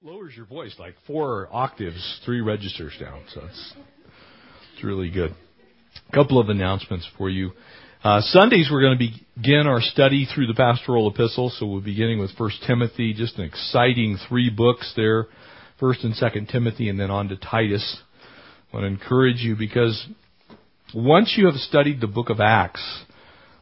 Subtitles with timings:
[0.00, 3.20] lowers your voice like four octaves, three registers down.
[3.34, 3.74] So it's
[4.72, 5.34] it's really good.
[6.08, 7.50] A couple of announcements for you.
[8.04, 11.56] Uh, Sundays we're going to begin our study through the pastoral epistles.
[11.58, 15.26] So we're beginning with First Timothy, just an exciting three books there,
[15.80, 18.00] First and Second Timothy, and then on to Titus.
[18.72, 20.06] I want to encourage you because
[20.94, 23.02] once you have studied the book of Acts,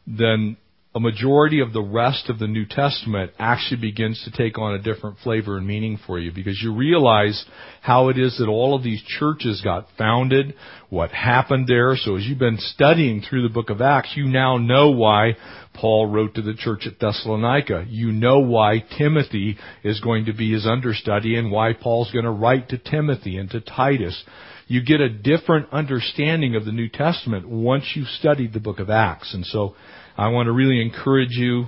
[0.06, 0.58] then
[0.96, 4.82] a majority of the rest of the New Testament actually begins to take on a
[4.82, 7.44] different flavor and meaning for you because you realize
[7.82, 10.54] how it is that all of these churches got founded,
[10.88, 11.96] what happened there.
[11.96, 15.36] So as you've been studying through the book of Acts, you now know why
[15.74, 17.84] Paul wrote to the church at Thessalonica.
[17.86, 22.30] You know why Timothy is going to be his understudy and why Paul's going to
[22.30, 24.24] write to Timothy and to Titus.
[24.66, 28.88] You get a different understanding of the New Testament once you've studied the book of
[28.88, 29.34] Acts.
[29.34, 29.74] And so
[30.16, 31.66] I want to really encourage you,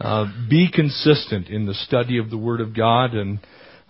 [0.00, 3.40] uh, be consistent in the study of the Word of God and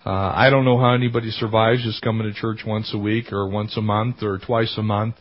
[0.05, 3.47] uh, I don't know how anybody survives just coming to church once a week or
[3.49, 5.15] once a month or twice a month.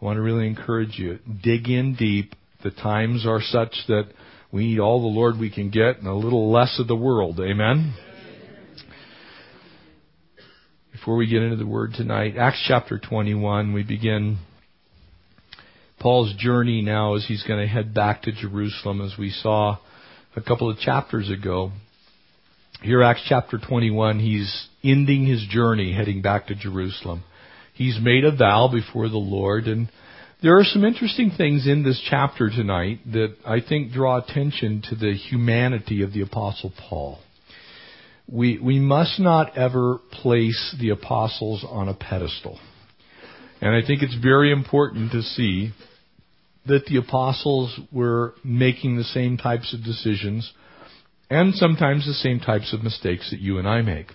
[0.00, 1.18] I want to really encourage you.
[1.42, 2.34] Dig in deep.
[2.62, 4.04] The times are such that
[4.52, 7.40] we need all the Lord we can get and a little less of the world.
[7.40, 7.94] Amen?
[10.92, 14.38] Before we get into the Word tonight, Acts chapter 21, we begin
[16.02, 19.78] Paul's journey now as he's going to head back to Jerusalem, as we saw
[20.34, 21.70] a couple of chapters ago.
[22.82, 27.22] Here, Acts chapter 21, he's ending his journey heading back to Jerusalem.
[27.72, 29.88] He's made a vow before the Lord, and
[30.42, 34.96] there are some interesting things in this chapter tonight that I think draw attention to
[34.96, 37.20] the humanity of the Apostle Paul.
[38.26, 42.58] We, we must not ever place the apostles on a pedestal.
[43.60, 45.70] And I think it's very important to see
[46.66, 50.52] that the apostles were making the same types of decisions
[51.30, 54.08] and sometimes the same types of mistakes that you and I make.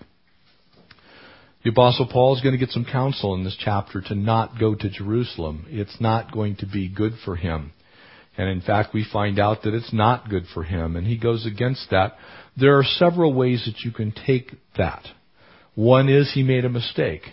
[1.63, 4.75] The apostle Paul is going to get some counsel in this chapter to not go
[4.75, 5.65] to Jerusalem.
[5.67, 7.73] It's not going to be good for him.
[8.37, 11.45] And in fact, we find out that it's not good for him, and he goes
[11.45, 12.15] against that.
[12.55, 15.03] There are several ways that you can take that.
[15.73, 17.23] One is he made a mistake.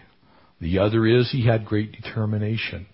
[0.61, 2.87] The other is he had great determination.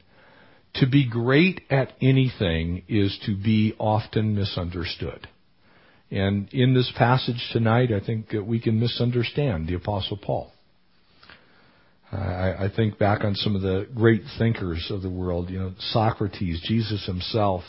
[0.75, 5.27] To be great at anything is to be often misunderstood.
[6.11, 10.53] And in this passage tonight, I think that we can misunderstand the Apostle Paul.
[12.13, 15.73] I, I think back on some of the great thinkers of the world, you know,
[15.79, 17.63] Socrates, Jesus himself,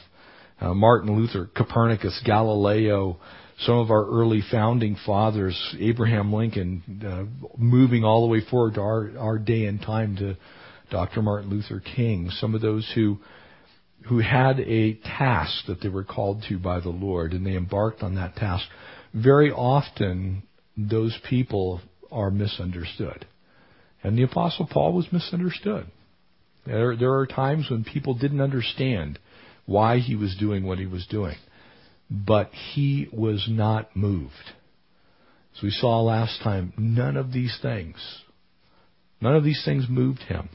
[0.59, 3.17] uh, Martin Luther, Copernicus, Galileo,
[3.59, 8.81] some of our early founding fathers, Abraham Lincoln, uh, moving all the way forward to
[8.81, 10.35] our, our day and time to
[10.91, 11.21] Dr.
[11.21, 13.17] Martin Luther King, some of those who
[14.07, 18.01] who had a task that they were called to by the Lord and they embarked
[18.01, 18.65] on that task.
[19.13, 20.43] Very often
[20.75, 21.81] those people
[22.11, 23.25] are misunderstood.
[24.03, 25.85] And the apostle Paul was misunderstood.
[26.65, 29.19] There, there are times when people didn't understand
[29.65, 31.35] why he was doing what he was doing.
[32.09, 34.33] But he was not moved.
[35.55, 37.97] As we saw last time, none of these things,
[39.21, 40.49] none of these things moved him.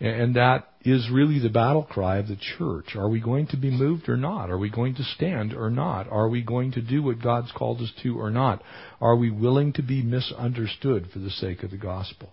[0.00, 2.94] And that is really the battle cry of the church.
[2.94, 4.48] Are we going to be moved or not?
[4.48, 6.08] Are we going to stand or not?
[6.08, 8.62] Are we going to do what God's called us to or not?
[9.00, 12.30] Are we willing to be misunderstood for the sake of the gospel?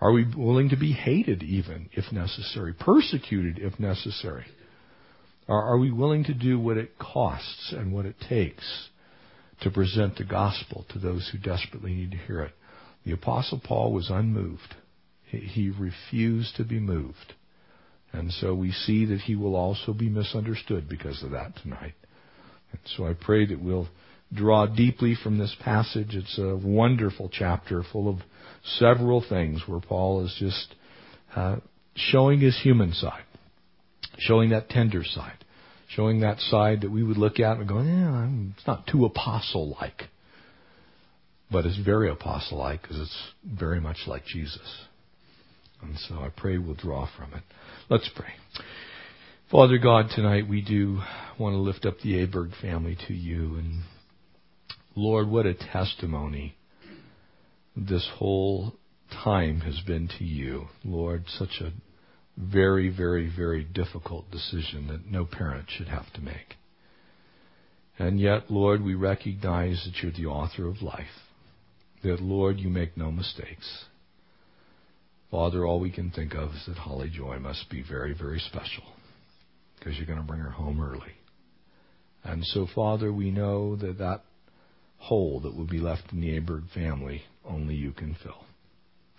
[0.00, 4.46] Are we willing to be hated even if necessary, persecuted if necessary?
[5.46, 8.88] Are we willing to do what it costs and what it takes
[9.62, 12.52] to present the gospel to those who desperately need to hear it?
[13.04, 14.74] The apostle Paul was unmoved.
[15.30, 17.34] He refused to be moved.
[18.12, 21.94] And so we see that he will also be misunderstood because of that tonight.
[22.72, 23.88] And so I pray that we'll
[24.32, 26.14] draw deeply from this passage.
[26.14, 28.20] It's a wonderful chapter full of
[28.78, 30.74] several things where Paul is just
[31.34, 31.56] uh,
[31.94, 33.24] showing his human side,
[34.18, 35.44] showing that tender side,
[35.88, 40.04] showing that side that we would look at and go, yeah, it's not too apostle-like.
[41.50, 44.87] But it's very apostle-like because it's very much like Jesus.
[45.82, 47.42] And so I pray we'll draw from it.
[47.88, 48.32] Let's pray.
[49.50, 51.00] Father God, tonight we do
[51.38, 53.56] want to lift up the Aberg family to you.
[53.56, 53.82] And
[54.94, 56.56] Lord, what a testimony
[57.76, 58.74] this whole
[59.24, 60.66] time has been to you.
[60.84, 61.72] Lord, such a
[62.36, 66.56] very, very, very difficult decision that no parent should have to make.
[67.98, 71.06] And yet, Lord, we recognize that you're the author of life.
[72.04, 73.86] That, Lord, you make no mistakes.
[75.30, 78.84] Father, all we can think of is that Holly Joy must be very, very special
[79.78, 81.12] because you're going to bring her home early.
[82.24, 84.22] And so, Father, we know that that
[84.96, 88.44] hole that will be left in the Aberg family, only you can fill.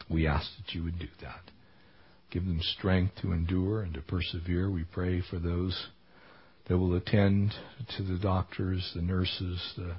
[0.09, 1.51] We ask that you would do that.
[2.31, 4.69] Give them strength to endure and to persevere.
[4.69, 5.87] We pray for those
[6.67, 7.53] that will attend
[7.97, 9.95] to the doctors, the nurses, the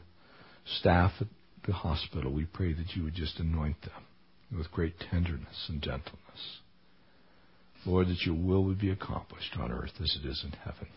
[0.78, 1.28] staff at
[1.66, 2.32] the hospital.
[2.32, 4.06] We pray that you would just anoint them
[4.56, 6.58] with great tenderness and gentleness.
[7.86, 10.88] Lord, that your will would be accomplished on earth as it is in heaven.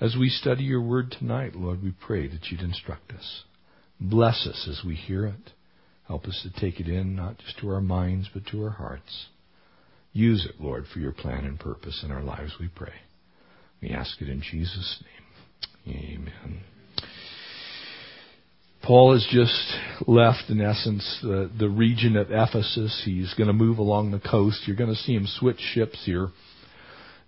[0.00, 3.44] As we study your word tonight, Lord, we pray that you'd instruct us.
[4.00, 5.52] Bless us as we hear it.
[6.08, 9.26] Help us to take it in, not just to our minds, but to our hearts.
[10.12, 12.92] Use it, Lord, for your plan and purpose in our lives, we pray.
[13.80, 15.02] We ask it in Jesus'
[15.86, 15.96] name.
[15.96, 16.71] Amen.
[18.82, 23.02] Paul has just left, in essence, the, the region of Ephesus.
[23.04, 24.62] He's going to move along the coast.
[24.66, 26.30] You're going to see him switch ships here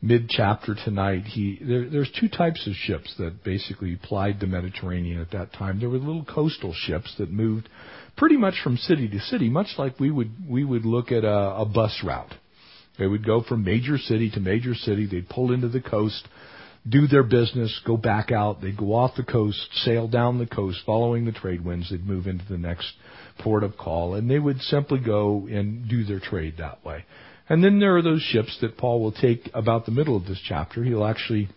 [0.04, 1.24] mid chapter tonight.
[1.24, 5.80] He there, there's two types of ships that basically plied the Mediterranean at that time.
[5.80, 7.68] There were little coastal ships that moved
[8.16, 11.56] pretty much from city to city, much like we would we would look at a,
[11.56, 12.34] a bus route.
[12.98, 15.06] They would go from major city to major city.
[15.06, 16.28] They'd pull into the coast
[16.88, 18.60] do their business, go back out.
[18.60, 21.90] They'd go off the coast, sail down the coast, following the trade winds.
[21.90, 22.92] They'd move into the next
[23.38, 27.04] port of call, and they would simply go and do their trade that way.
[27.48, 30.40] And then there are those ships that Paul will take about the middle of this
[30.46, 30.82] chapter.
[30.84, 31.48] He'll actually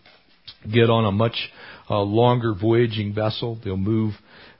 [0.72, 1.50] get on a much
[1.90, 3.58] uh, longer voyaging vessel.
[3.62, 4.14] They'll move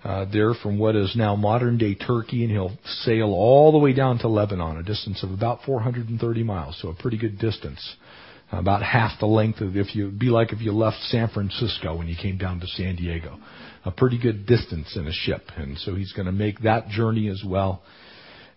[0.04, 3.92] uh, there from what is now modern day Turkey, and he'll sail all the way
[3.92, 7.96] down to Lebanon, a distance of about 430 miles, so a pretty good distance
[8.50, 12.08] about half the length of if you be like if you left San Francisco when
[12.08, 13.38] you came down to San Diego,
[13.84, 17.28] a pretty good distance in a ship, and so he's going to make that journey
[17.28, 17.82] as well.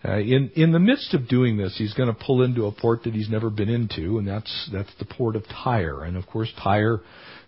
[0.03, 3.03] Uh, in in the midst of doing this, he's going to pull into a port
[3.03, 6.03] that he's never been into, and that's that's the port of Tyre.
[6.03, 7.01] And of course, Tyre,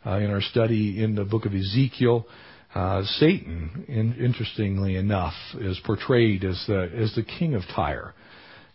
[0.06, 2.28] uh, in our study in the book of Ezekiel,
[2.76, 8.14] uh, Satan, in, interestingly enough, is portrayed as the as the king of Tyre.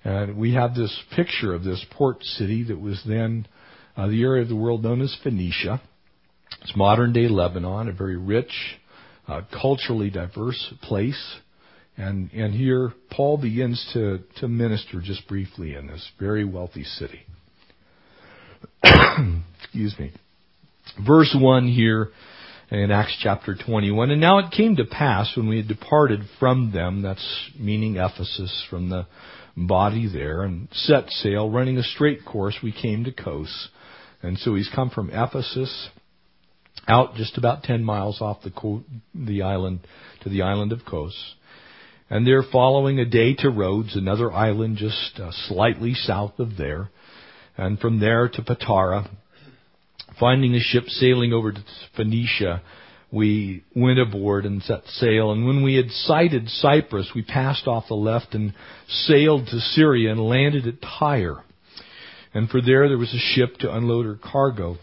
[0.04, 3.46] And we have this picture of this port city that was then
[3.98, 5.82] uh, the area of the world known as Phoenicia.
[6.62, 8.52] It's modern day Lebanon, a very rich,
[9.26, 11.36] uh, culturally diverse place.
[11.96, 17.22] And, and here Paul begins to, to minister just briefly in this very wealthy city.
[18.84, 20.12] Excuse me.
[21.04, 22.10] Verse 1 here
[22.70, 24.12] in Acts chapter 21.
[24.12, 28.64] And now it came to pass when we had departed from them, that's meaning Ephesus,
[28.70, 29.08] from the
[29.56, 33.68] body there, and set sail, running a straight course, we came to Kos
[34.22, 35.90] and so he's come from Ephesus
[36.86, 38.82] out just about 10 miles off the,
[39.14, 39.80] the island
[40.22, 41.34] to the island of Kos.
[42.10, 46.90] And they're following a day to Rhodes, another island just uh, slightly south of there.
[47.56, 49.10] And from there to Patara.
[50.18, 51.62] Finding a ship sailing over to
[51.96, 52.62] Phoenicia,
[53.12, 55.32] we went aboard and set sail.
[55.32, 58.54] And when we had sighted Cyprus, we passed off the left and
[58.88, 61.44] sailed to Syria and landed at Tyre.
[62.34, 64.76] And for there, there was a ship to unload her cargo.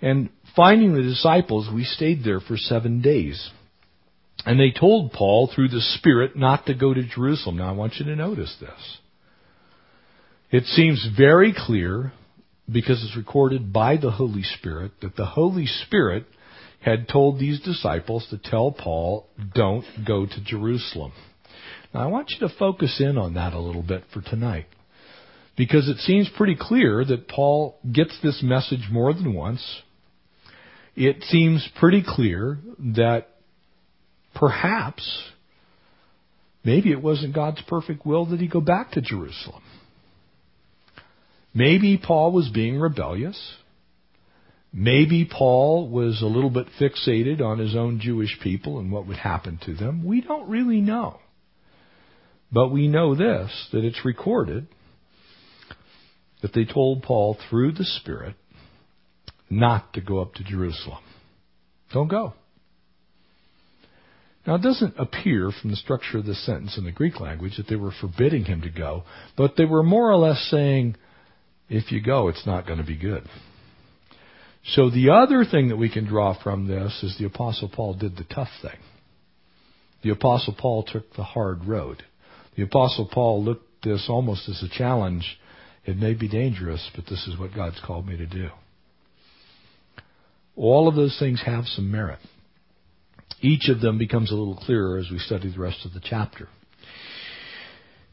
[0.00, 3.50] And finding the disciples, we stayed there for seven days.
[4.46, 7.58] And they told Paul through the Spirit not to go to Jerusalem.
[7.58, 8.98] Now I want you to notice this.
[10.50, 12.12] It seems very clear,
[12.70, 16.24] because it's recorded by the Holy Spirit, that the Holy Spirit
[16.80, 21.12] had told these disciples to tell Paul, don't go to Jerusalem.
[21.92, 24.66] Now I want you to focus in on that a little bit for tonight.
[25.58, 29.82] Because it seems pretty clear that Paul gets this message more than once.
[30.94, 32.58] It seems pretty clear
[32.94, 33.28] that
[34.36, 35.24] perhaps
[36.64, 39.62] maybe it wasn't God's perfect will that he go back to Jerusalem.
[41.52, 43.38] Maybe Paul was being rebellious.
[44.72, 49.16] Maybe Paul was a little bit fixated on his own Jewish people and what would
[49.16, 50.04] happen to them.
[50.04, 51.18] We don't really know.
[52.52, 54.68] But we know this, that it's recorded
[56.42, 58.36] that they told Paul through the Spirit
[59.50, 61.02] not to go up to Jerusalem.
[61.92, 62.34] Don't go.
[64.46, 67.68] Now, it doesn't appear from the structure of the sentence in the Greek language that
[67.68, 69.04] they were forbidding him to go,
[69.36, 70.96] but they were more or less saying,
[71.68, 73.24] if you go, it's not going to be good.
[74.64, 78.16] So the other thing that we can draw from this is the Apostle Paul did
[78.16, 78.78] the tough thing.
[80.02, 82.02] The Apostle Paul took the hard road.
[82.56, 85.38] The Apostle Paul looked this almost as a challenge
[85.88, 88.50] it may be dangerous, but this is what God's called me to do.
[90.54, 92.18] All of those things have some merit.
[93.40, 96.48] Each of them becomes a little clearer as we study the rest of the chapter.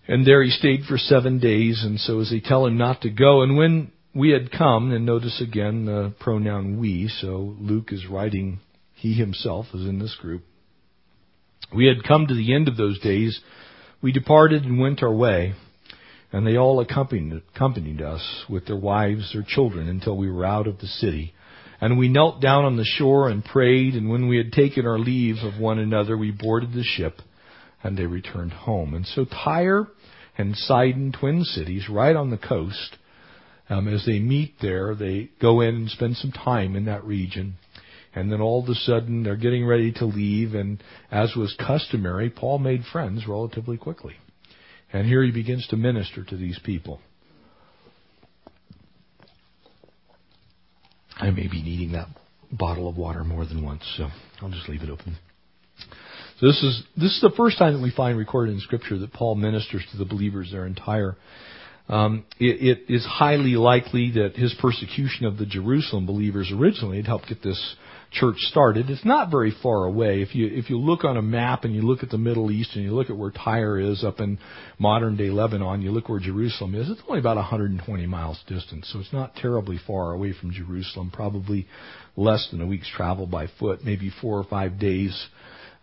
[0.07, 3.09] And there he stayed for seven days, and so as they tell him not to
[3.09, 8.07] go, and when we had come, and notice again the pronoun we, so Luke is
[8.07, 8.61] writing,
[8.93, 10.43] he himself is in this group.
[11.75, 13.37] We had come to the end of those days.
[14.01, 15.55] We departed and went our way,
[16.35, 20.67] and they all accompanied, accompanied us with their wives, their children, until we were out
[20.67, 21.33] of the city.
[21.79, 24.99] And we knelt down on the shore and prayed, and when we had taken our
[24.99, 27.21] leave of one another, we boarded the ship,
[27.81, 28.93] and they returned home.
[28.93, 29.87] And so Tyre
[30.37, 32.97] and Sidon, twin cities, right on the coast,
[33.69, 37.53] um, as they meet there, they go in and spend some time in that region.
[38.13, 42.29] And then all of a sudden they're getting ready to leave, and as was customary,
[42.29, 44.17] Paul made friends relatively quickly.
[44.95, 47.01] And here he begins to minister to these people.
[51.17, 52.07] I may be needing that
[52.49, 54.07] bottle of water more than once, so
[54.41, 55.17] I'll just leave it open.
[56.39, 59.11] So this is this is the first time that we find recorded in Scripture that
[59.11, 61.17] Paul ministers to the believers their entire.
[61.89, 67.05] Um, it, it is highly likely that his persecution of the Jerusalem believers originally had
[67.05, 67.75] helped get this
[68.19, 68.89] church started.
[68.89, 70.21] It's not very far away.
[70.21, 72.71] If you if you look on a map and you look at the Middle East
[72.75, 74.39] and you look at where Tyre is up in
[74.79, 76.89] modern day Lebanon, you look where Jerusalem is.
[76.89, 81.11] It's only about 120 miles distance, so it's not terribly far away from Jerusalem.
[81.11, 81.67] Probably
[82.15, 85.27] less than a week's travel by foot, maybe four or five days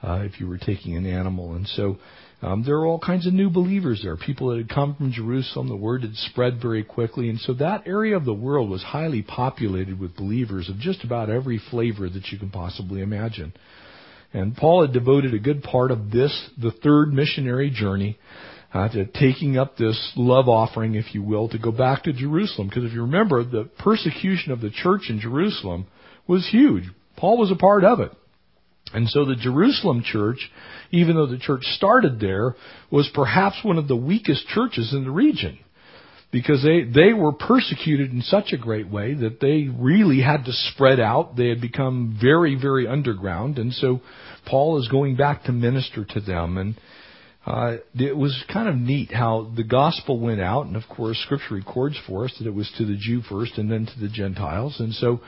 [0.02, 1.54] uh, if you were taking an animal.
[1.54, 1.98] And so
[2.42, 5.68] um, there were all kinds of new believers there, people that had come from Jerusalem.
[5.68, 9.22] The word had spread very quickly, and so that area of the world was highly
[9.22, 13.52] populated with believers of just about every flavor that you can possibly imagine.
[14.32, 18.18] And Paul had devoted a good part of this, the third missionary journey,
[18.74, 22.68] uh, to taking up this love offering, if you will, to go back to Jerusalem.
[22.68, 25.86] Because if you remember, the persecution of the church in Jerusalem
[26.26, 26.84] was huge.
[27.16, 28.10] Paul was a part of it.
[28.94, 30.50] And so the Jerusalem church,
[30.90, 32.54] even though the church started there,
[32.90, 35.58] was perhaps one of the weakest churches in the region.
[36.30, 40.52] Because they, they were persecuted in such a great way that they really had to
[40.52, 41.36] spread out.
[41.36, 43.58] They had become very, very underground.
[43.58, 44.00] And so
[44.46, 46.56] Paul is going back to minister to them.
[46.56, 46.74] And
[47.44, 50.64] uh, it was kind of neat how the gospel went out.
[50.64, 53.70] And of course, Scripture records for us that it was to the Jew first and
[53.70, 54.76] then to the Gentiles.
[54.78, 55.20] And so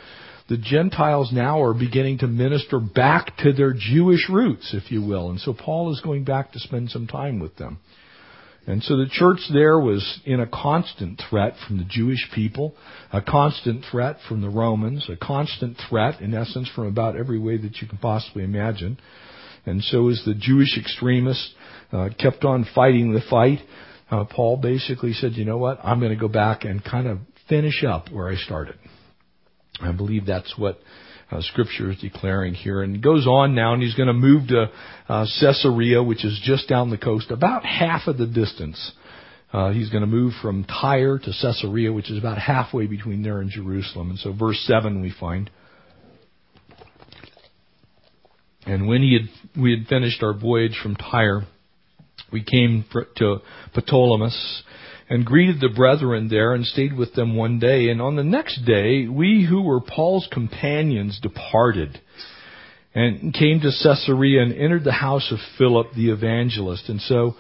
[0.49, 5.31] the Gentiles now are beginning to minister back to their Jewish roots, if you will.
[5.31, 7.79] And so Paul is going back to spend some time with them.
[8.67, 12.75] And so the church there was in a constant threat from the Jewish people,
[13.13, 17.59] a constant threat from the Romans, a constant threat, in essence, from about every way
[17.59, 18.99] that you can possibly imagine.
[19.67, 21.55] And so as the Jewish extremists
[21.93, 23.61] uh, kept on fighting the fight,
[24.11, 27.19] uh, Paul basically said, you know what, I'm going to go back and kind of
[27.49, 28.77] finish up where I started.
[29.81, 30.79] I believe that's what
[31.31, 32.83] uh, Scripture is declaring here.
[32.83, 34.71] And he goes on now, and he's going to move to
[35.09, 38.93] uh, Caesarea, which is just down the coast, about half of the distance.
[39.53, 43.41] Uh, he's going to move from Tyre to Caesarea, which is about halfway between there
[43.41, 44.11] and Jerusalem.
[44.11, 45.51] And so, verse seven we find.
[48.67, 51.43] And when he had, we had finished our voyage from Tyre,
[52.33, 52.85] we came
[53.17, 53.43] to
[53.77, 54.63] Ptolemais,
[55.09, 57.89] and greeted the brethren there and stayed with them one day.
[57.91, 62.01] And on the next day, we who were Paul's companions departed
[62.95, 66.89] and came to Caesarea and entered the house of Philip the evangelist.
[66.89, 67.35] And so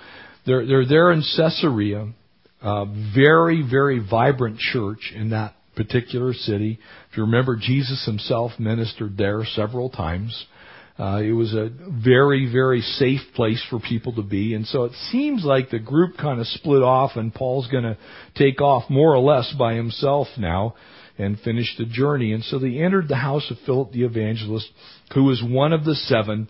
[0.47, 2.13] they're, they're there in Caesarea,
[2.61, 6.79] a very, very vibrant church in that particular city.
[7.11, 10.47] If you remember, Jesus himself ministered there several times.
[10.97, 11.71] Uh, it was a
[12.05, 14.55] very, very safe place for people to be.
[14.55, 17.99] And so it seems like the group kind of split off and Paul's going to
[18.37, 20.77] take off more or less by himself now
[21.19, 22.33] and finish the journey.
[22.33, 24.69] And so they entered the house of Philip the evangelist,
[25.15, 26.49] who was one of the seven,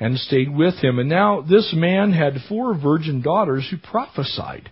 [0.00, 0.98] and stayed with him.
[0.98, 4.70] And now this man had four virgin daughters who prophesied.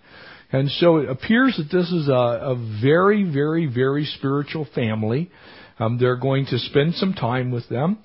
[0.50, 5.31] And so it appears that this is a, a very, very, very spiritual family.
[5.79, 7.99] Um, they're going to spend some time with them.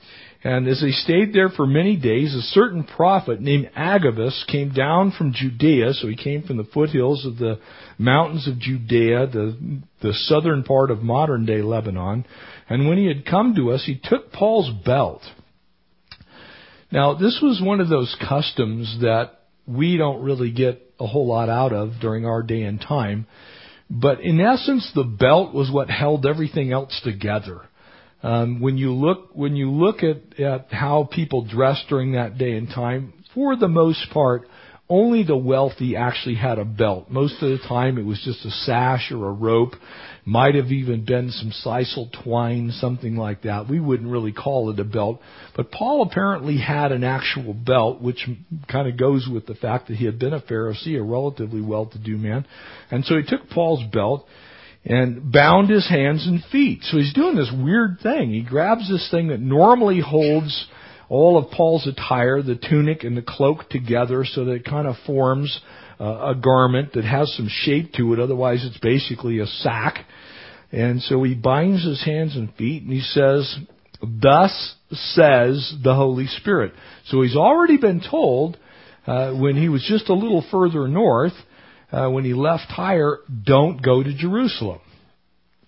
[0.43, 5.11] And as they stayed there for many days, a certain prophet named Agabus came down
[5.11, 7.59] from Judea, so he came from the foothills of the
[7.97, 12.25] mountains of Judea, the, the southern part of modern day Lebanon.
[12.69, 15.21] And when he had come to us, he took Paul's belt.
[16.91, 21.49] Now, this was one of those customs that we don't really get a whole lot
[21.49, 23.27] out of during our day and time.
[23.89, 27.61] But in essence, the belt was what held everything else together.
[28.23, 32.57] Um, when you look when you look at, at how people dressed during that day
[32.57, 34.47] and time, for the most part,
[34.89, 37.09] only the wealthy actually had a belt.
[37.09, 39.73] Most of the time, it was just a sash or a rope.
[40.23, 43.69] Might have even been some sisal twine, something like that.
[43.69, 45.21] We wouldn't really call it a belt.
[45.55, 48.27] But Paul apparently had an actual belt, which
[48.69, 52.17] kind of goes with the fact that he had been a Pharisee, a relatively well-to-do
[52.17, 52.45] man.
[52.89, 54.25] And so he took Paul's belt
[54.89, 56.79] and bound his hands and feet.
[56.83, 58.31] So he's doing this weird thing.
[58.31, 60.67] He grabs this thing that normally holds
[61.09, 64.95] all of Paul's attire, the tunic and the cloak together so that it kind of
[65.05, 65.59] forms
[65.99, 68.19] uh, a garment that has some shape to it.
[68.19, 70.05] Otherwise, it's basically a sack.
[70.71, 73.57] And so he binds his hands and feet and he says,
[74.01, 76.73] Thus says the Holy Spirit.
[77.07, 78.57] So he's already been told
[79.05, 81.33] uh, when he was just a little further north,
[81.91, 84.79] uh, when he left Tyre, don't go to Jerusalem.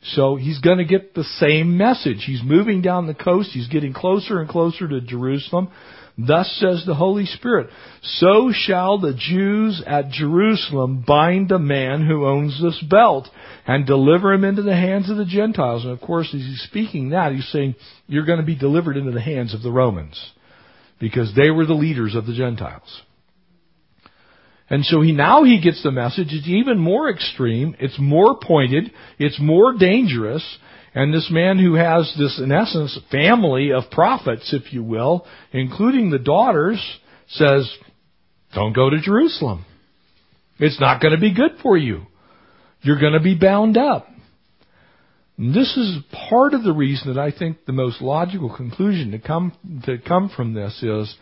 [0.02, 2.24] So he's going to get the same message.
[2.26, 3.50] He's moving down the coast.
[3.52, 5.70] He's getting closer and closer to Jerusalem.
[6.18, 7.70] Thus says the Holy Spirit,
[8.02, 13.30] so shall the Jews at Jerusalem bind a man who owns this belt
[13.66, 15.84] and deliver him into the hands of the Gentiles.
[15.86, 17.76] And of course, as he's speaking that, he's saying,
[18.08, 20.20] you're going to be delivered into the hands of the Romans
[21.00, 23.02] because they were the leaders of the Gentiles.
[24.70, 26.28] And so he now he gets the message.
[26.30, 27.76] It's even more extreme.
[27.80, 28.92] It's more pointed.
[29.18, 30.44] It's more dangerous.
[30.94, 36.10] And this man who has this, in essence, family of prophets, if you will, including
[36.10, 36.80] the daughters,
[37.30, 37.72] says,
[38.54, 39.66] don't go to Jerusalem.
[40.60, 42.06] It's not going to be good for you.
[42.82, 44.08] You're going to be bound up.
[45.38, 46.00] And this is
[46.30, 49.54] part of the reason that I think the most logical conclusion to come,
[49.86, 51.16] to come from this is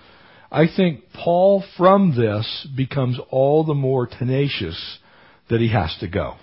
[0.51, 4.99] I think Paul from this becomes all the more tenacious
[5.49, 6.35] that he has to go.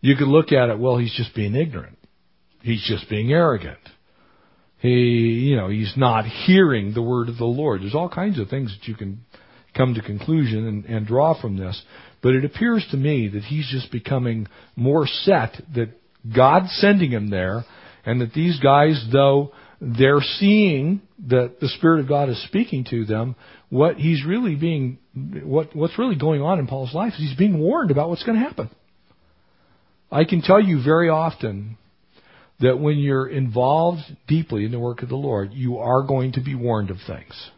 [0.00, 1.98] You could look at it, well, he's just being ignorant.
[2.62, 3.78] He's just being arrogant.
[4.78, 7.82] He, you know, he's not hearing the word of the Lord.
[7.82, 9.24] There's all kinds of things that you can
[9.76, 11.80] come to conclusion and, and draw from this.
[12.22, 15.90] But it appears to me that he's just becoming more set that
[16.34, 17.64] God's sending him there
[18.04, 23.04] and that these guys, though they're seeing that the Spirit of God is speaking to
[23.04, 23.34] them,
[23.70, 27.58] what he's really being, what, what's really going on in Paul's life is he's being
[27.58, 28.70] warned about what's going to happen.
[30.10, 31.76] I can tell you very often
[32.60, 36.40] that when you're involved deeply in the work of the Lord, you are going to
[36.40, 37.50] be warned of things.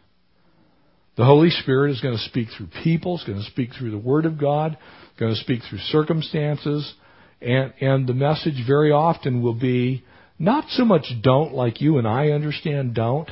[1.17, 3.97] The Holy Spirit is going to speak through people, it's going to speak through the
[3.97, 4.77] Word of God,
[5.19, 6.93] going to speak through circumstances,
[7.41, 10.03] and, and the message very often will be
[10.39, 13.29] not so much don't like you and I understand don't,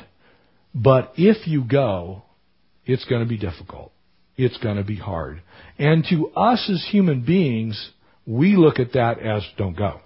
[0.74, 2.22] but if you go,
[2.84, 3.92] it's going to be difficult.
[4.36, 5.42] It's going to be hard.
[5.78, 7.90] And to us as human beings,
[8.26, 10.00] we look at that as don't go.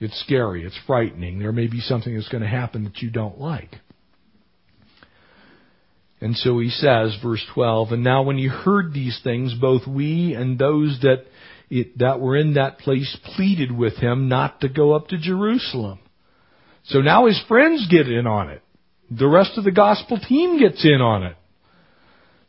[0.00, 0.64] It's scary.
[0.64, 1.38] It's frightening.
[1.38, 3.74] There may be something that's going to happen that you don't like.
[6.20, 10.34] And so he says, verse 12, And now when you heard these things, both we
[10.34, 11.24] and those that
[11.70, 15.98] it, that were in that place pleaded with him not to go up to Jerusalem.
[16.84, 18.62] So now his friends get in on it.
[19.10, 21.36] The rest of the gospel team gets in on it.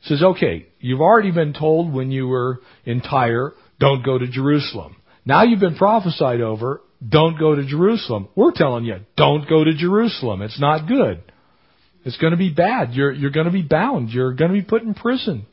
[0.03, 4.95] Says, okay, you've already been told when you were in Tyre, don't go to Jerusalem.
[5.25, 8.29] Now you've been prophesied over, don't go to Jerusalem.
[8.35, 10.41] We're telling you, don't go to Jerusalem.
[10.41, 11.21] It's not good.
[12.05, 12.93] It's going to be bad.
[12.93, 14.09] You're, you're going to be bound.
[14.09, 15.45] You're going to be put in prison.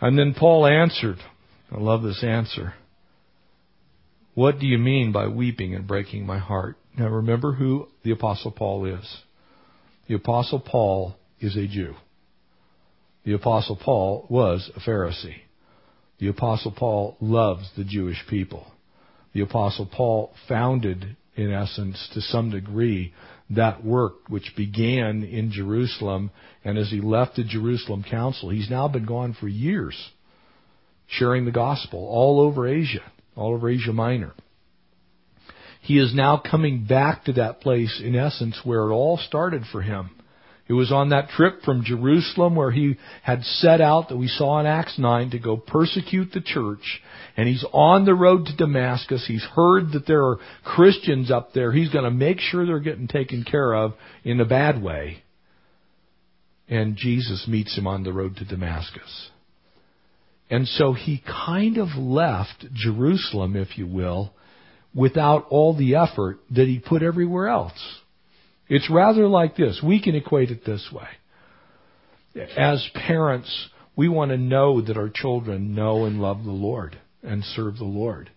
[0.00, 1.18] And then Paul answered,
[1.70, 2.74] I love this answer.
[4.34, 6.76] What do you mean by weeping and breaking my heart?
[6.96, 9.18] Now remember who the Apostle Paul is.
[10.08, 11.94] The Apostle Paul is a Jew.
[13.24, 15.42] The Apostle Paul was a Pharisee.
[16.18, 18.66] The Apostle Paul loves the Jewish people.
[19.32, 23.12] The Apostle Paul founded, in essence, to some degree,
[23.50, 26.30] that work which began in Jerusalem.
[26.64, 29.96] And as he left the Jerusalem Council, he's now been gone for years
[31.18, 33.02] sharing the gospel all over Asia,
[33.36, 34.32] all over Asia Minor.
[35.82, 39.82] He is now coming back to that place, in essence, where it all started for
[39.82, 40.10] him.
[40.68, 44.60] It was on that trip from Jerusalem where he had set out that we saw
[44.60, 47.02] in Acts 9 to go persecute the church.
[47.36, 49.24] And he's on the road to Damascus.
[49.26, 51.72] He's heard that there are Christians up there.
[51.72, 55.24] He's going to make sure they're getting taken care of in a bad way.
[56.68, 59.30] And Jesus meets him on the road to Damascus.
[60.48, 64.32] And so he kind of left Jerusalem, if you will,
[64.94, 67.72] without all the effort that he put everywhere else.
[68.68, 69.80] It's rather like this.
[69.84, 71.08] We can equate it this way.
[72.56, 77.44] As parents, we want to know that our children know and love the Lord and
[77.44, 78.30] serve the Lord.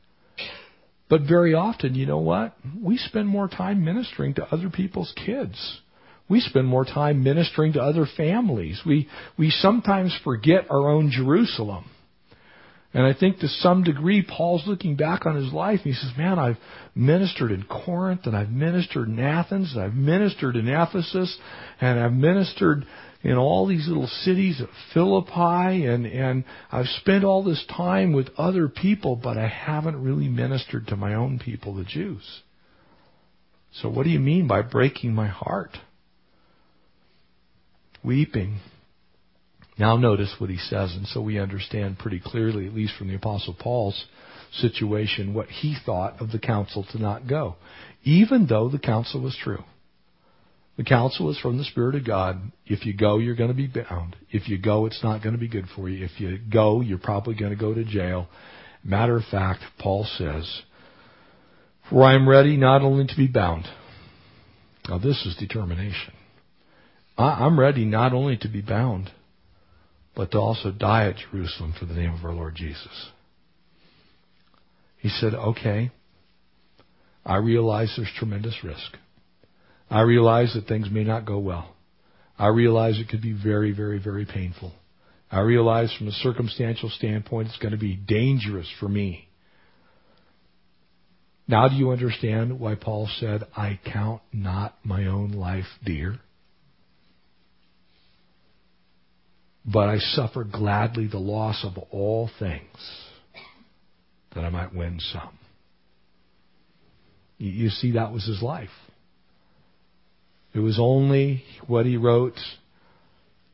[1.08, 2.58] But very often, you know what?
[2.82, 5.80] We spend more time ministering to other people's kids.
[6.28, 8.82] We spend more time ministering to other families.
[8.86, 11.86] We, we sometimes forget our own Jerusalem.
[12.96, 16.18] And I think to some degree, Paul's looking back on his life and he says,
[16.18, 16.58] man, I've
[16.96, 21.38] ministered in Corinth and I've ministered in Athens and I've ministered in Ephesus
[21.82, 22.86] and I've ministered
[23.22, 28.30] in all these little cities of Philippi and, and I've spent all this time with
[28.38, 32.42] other people, but I haven't really ministered to my own people, the Jews.
[33.74, 35.78] So what do you mean by breaking my heart?
[38.06, 38.60] weeping.
[39.78, 43.16] Now notice what he says, and so we understand pretty clearly, at least from the
[43.16, 44.06] Apostle Paul's
[44.54, 47.56] situation, what he thought of the counsel to not go,
[48.04, 49.64] even though the counsel was true.
[50.78, 52.52] The counsel is from the Spirit of God.
[52.66, 54.16] If you go, you're going to be bound.
[54.30, 56.04] If you go, it's not going to be good for you.
[56.04, 58.28] If you go, you're probably going to go to jail.
[58.84, 60.62] Matter of fact, Paul says,
[61.90, 63.66] For I am ready not only to be bound.
[64.88, 66.14] Now this is determination.
[67.18, 69.12] I'm ready not only to be bound,
[70.15, 73.10] but to also die at Jerusalem for the name of our Lord Jesus.
[74.97, 75.91] He said, okay,
[77.25, 78.97] I realize there's tremendous risk.
[79.89, 81.75] I realize that things may not go well.
[82.38, 84.73] I realize it could be very, very, very painful.
[85.32, 89.28] I realize from a circumstantial standpoint it's going to be dangerous for me.
[91.47, 96.19] Now do you understand why Paul said, I count not my own life dear?
[99.65, 102.78] But I suffer gladly the loss of all things
[104.34, 105.39] that I might win some.
[107.38, 108.69] You see, that was his life.
[110.54, 112.39] It was only what he wrote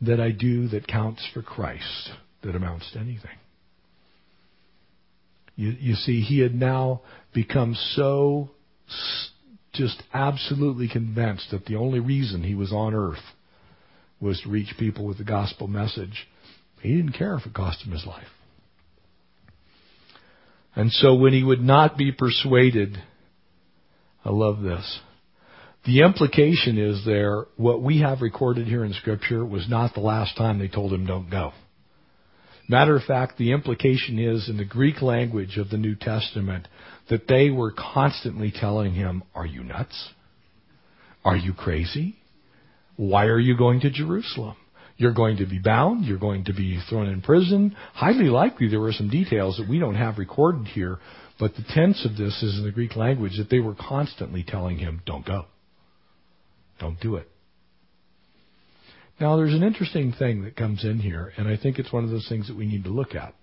[0.01, 2.11] that I do that counts for Christ
[2.43, 3.37] that amounts to anything.
[5.55, 7.01] You, you see, he had now
[7.33, 8.51] become so
[9.73, 13.23] just absolutely convinced that the only reason he was on earth
[14.21, 16.27] was to reach people with the gospel message.
[16.81, 18.27] He didn't care if it cost him his life.
[20.75, 22.97] And so when he would not be persuaded,
[24.23, 24.99] I love this.
[25.85, 30.37] The implication is there, what we have recorded here in Scripture was not the last
[30.37, 31.53] time they told him don't go.
[32.69, 36.67] Matter of fact, the implication is in the Greek language of the New Testament
[37.09, 40.09] that they were constantly telling him, Are you nuts?
[41.25, 42.20] Are you crazy?
[42.95, 44.55] Why are you going to Jerusalem?
[44.97, 46.05] You're going to be bound.
[46.05, 47.75] You're going to be thrown in prison.
[47.93, 50.99] Highly likely there were some details that we don't have recorded here,
[51.39, 54.77] but the tense of this is in the Greek language that they were constantly telling
[54.77, 55.45] him, don't go.
[56.79, 57.27] Don't do it.
[59.19, 62.09] Now there's an interesting thing that comes in here, and I think it's one of
[62.09, 63.33] those things that we need to look at.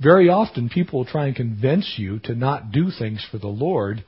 [0.00, 4.04] Very often people will try and convince you to not do things for the Lord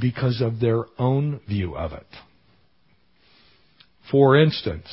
[0.00, 2.06] because of their own view of it.
[4.10, 4.86] For instance,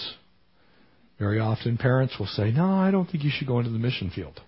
[1.19, 4.11] very often parents will say, no, I don't think you should go into the mission
[4.13, 4.39] field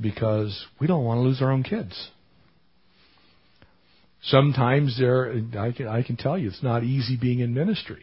[0.00, 2.10] because we don't want to lose our own kids.
[4.22, 8.02] Sometimes there, I can, I can tell you, it's not easy being in ministry.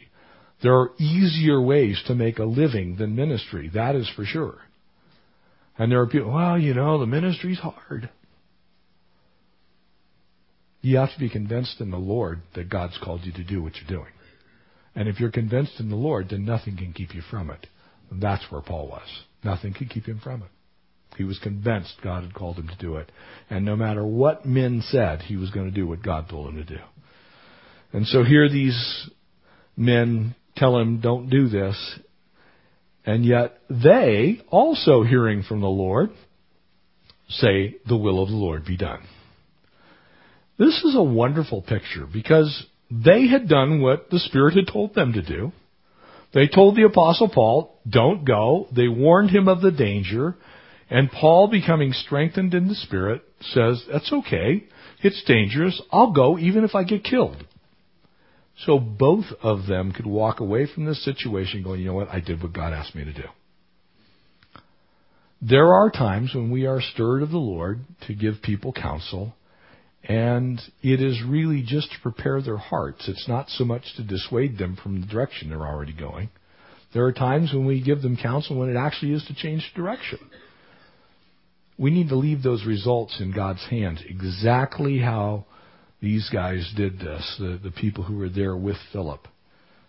[0.61, 3.69] There are easier ways to make a living than ministry.
[3.73, 4.55] That is for sure.
[5.77, 8.09] And there are people, well, you know, the ministry's hard.
[10.81, 13.73] You have to be convinced in the Lord that God's called you to do what
[13.75, 14.11] you're doing.
[14.95, 17.67] And if you're convinced in the Lord, then nothing can keep you from it.
[18.09, 19.07] And that's where Paul was.
[19.43, 20.49] Nothing could keep him from it.
[21.17, 23.11] He was convinced God had called him to do it.
[23.49, 26.55] And no matter what men said, he was going to do what God told him
[26.57, 26.81] to do.
[27.93, 29.09] And so here these
[29.77, 31.99] men tell him, don't do this.
[33.05, 36.09] And yet they, also hearing from the Lord,
[37.29, 39.01] say, the will of the Lord be done.
[40.57, 42.65] This is a wonderful picture because
[43.03, 45.51] they had done what the Spirit had told them to do.
[46.33, 48.67] They told the Apostle Paul, don't go.
[48.75, 50.35] They warned him of the danger.
[50.89, 54.65] And Paul, becoming strengthened in the Spirit, says, that's okay.
[55.01, 55.81] It's dangerous.
[55.91, 57.43] I'll go even if I get killed.
[58.65, 62.09] So both of them could walk away from this situation going, you know what?
[62.09, 63.27] I did what God asked me to do.
[65.41, 69.35] There are times when we are stirred of the Lord to give people counsel
[70.07, 73.07] and it is really just to prepare their hearts.
[73.07, 76.29] It's not so much to dissuade them from the direction they're already going.
[76.93, 80.19] There are times when we give them counsel when it actually is to change direction.
[81.77, 85.45] We need to leave those results in God's hands, exactly how
[86.01, 89.27] these guys did this, the, the people who were there with Philip.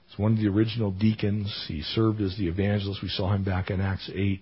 [0.09, 1.67] It's one of the original deacons.
[1.69, 3.03] He served as the evangelist.
[3.03, 4.41] We saw him back in Acts 8.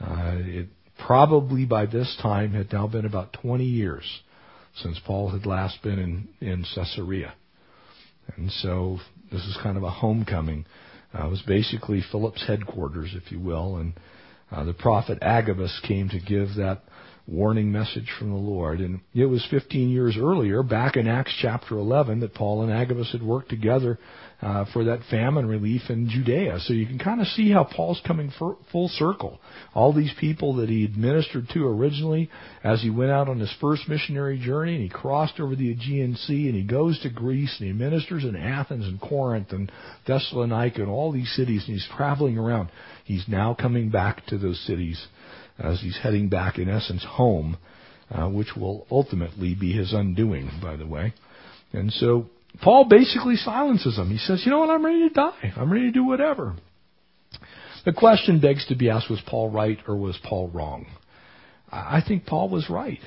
[0.00, 0.68] Uh, it
[1.04, 4.04] probably by this time had now been about 20 years
[4.82, 7.34] since Paul had last been in, in Caesarea.
[8.36, 8.98] And so
[9.32, 10.66] this is kind of a homecoming.
[11.14, 13.94] Uh, it was basically Philip's headquarters, if you will, and
[14.50, 16.82] uh, the prophet Agabus came to give that
[17.28, 18.80] warning message from the Lord.
[18.80, 23.12] And it was 15 years earlier, back in Acts chapter 11, that Paul and Agabus
[23.12, 23.98] had worked together
[24.40, 26.60] uh, for that famine relief in Judea.
[26.60, 29.40] So you can kind of see how Paul's coming full circle.
[29.74, 32.30] All these people that he administered to originally
[32.64, 36.16] as he went out on his first missionary journey and he crossed over the Aegean
[36.16, 39.70] Sea and he goes to Greece and he ministers in Athens and Corinth and
[40.06, 42.70] Thessalonica and all these cities and he's traveling around.
[43.04, 45.04] He's now coming back to those cities
[45.58, 47.56] as he's heading back, in essence, home,
[48.10, 51.12] uh, which will ultimately be his undoing, by the way.
[51.72, 52.26] And so
[52.62, 54.10] Paul basically silences him.
[54.10, 55.52] He says, you know what, I'm ready to die.
[55.56, 56.54] I'm ready to do whatever.
[57.84, 60.86] The question begs to be asked, was Paul right or was Paul wrong?
[61.70, 63.00] I think Paul was right.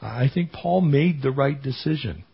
[0.00, 2.24] I think Paul made the right decision.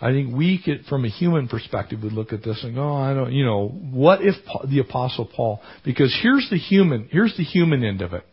[0.00, 2.94] I think we could, from a human perspective, would look at this and go, oh,
[2.94, 4.36] I don't, you know, what if
[4.68, 8.24] the apostle Paul, because here's the human, here's the human end of it.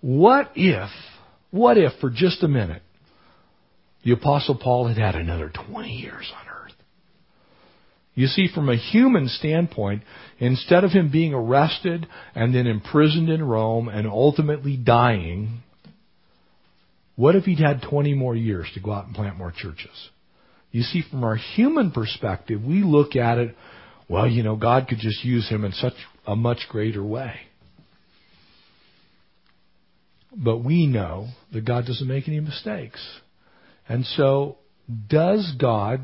[0.00, 0.90] What if,
[1.50, 2.82] what if for just a minute,
[4.04, 6.72] the apostle Paul had had another 20 years on earth?
[8.14, 10.04] You see, from a human standpoint,
[10.38, 15.62] instead of him being arrested and then imprisoned in Rome and ultimately dying,
[17.16, 20.10] what if he'd had 20 more years to go out and plant more churches?
[20.74, 23.54] You see, from our human perspective, we look at it,
[24.08, 25.92] well, you know, God could just use him in such
[26.26, 27.32] a much greater way.
[30.36, 33.00] But we know that God doesn't make any mistakes.
[33.88, 34.58] And so,
[35.08, 36.00] does God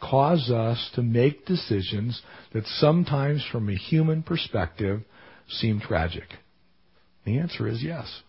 [0.00, 2.22] cause us to make decisions
[2.54, 5.02] that sometimes from a human perspective
[5.46, 6.28] seem tragic?
[7.26, 8.22] The answer is yes.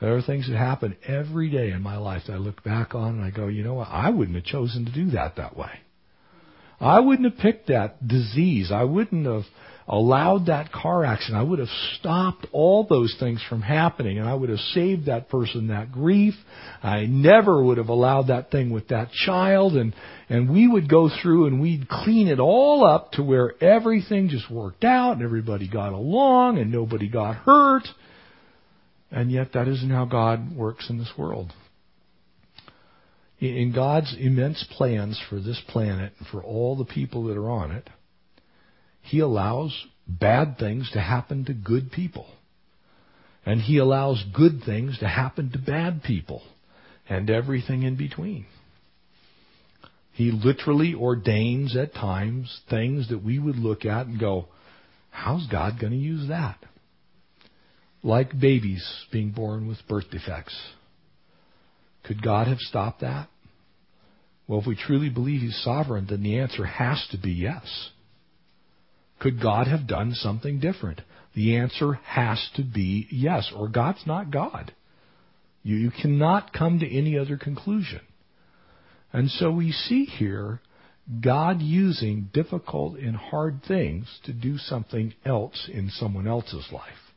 [0.00, 3.16] There are things that happen every day in my life that I look back on
[3.16, 3.88] and I go, you know what?
[3.88, 5.70] I wouldn't have chosen to do that that way.
[6.80, 8.70] I wouldn't have picked that disease.
[8.72, 9.42] I wouldn't have
[9.88, 11.38] allowed that car accident.
[11.38, 15.28] I would have stopped all those things from happening and I would have saved that
[15.28, 16.34] person that grief.
[16.82, 19.94] I never would have allowed that thing with that child and,
[20.28, 24.48] and we would go through and we'd clean it all up to where everything just
[24.48, 27.88] worked out and everybody got along and nobody got hurt.
[29.10, 31.52] And yet that isn't how God works in this world.
[33.40, 37.70] In God's immense plans for this planet and for all the people that are on
[37.70, 37.88] it,
[39.02, 42.26] He allows bad things to happen to good people.
[43.46, 46.42] And He allows good things to happen to bad people
[47.08, 48.44] and everything in between.
[50.12, 54.46] He literally ordains at times things that we would look at and go,
[55.10, 56.58] how's God going to use that?
[58.08, 60.58] Like babies being born with birth defects.
[62.04, 63.28] Could God have stopped that?
[64.48, 67.90] Well, if we truly believe He's sovereign, then the answer has to be yes.
[69.20, 71.02] Could God have done something different?
[71.34, 74.72] The answer has to be yes, or God's not God.
[75.62, 78.00] You, you cannot come to any other conclusion.
[79.12, 80.60] And so we see here
[81.22, 87.07] God using difficult and hard things to do something else in someone else's life.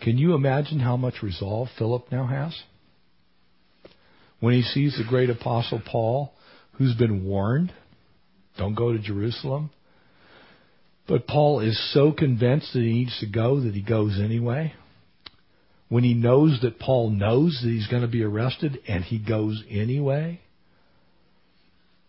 [0.00, 2.56] Can you imagine how much resolve Philip now has?
[4.40, 6.32] When he sees the great apostle Paul,
[6.72, 7.72] who's been warned,
[8.56, 9.70] don't go to Jerusalem.
[11.08, 14.74] But Paul is so convinced that he needs to go that he goes anyway.
[15.88, 19.64] When he knows that Paul knows that he's going to be arrested and he goes
[19.70, 20.40] anyway.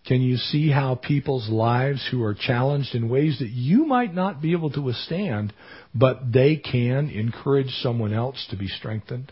[0.05, 4.41] Can you see how people's lives who are challenged in ways that you might not
[4.41, 5.53] be able to withstand,
[5.93, 9.31] but they can encourage someone else to be strengthened?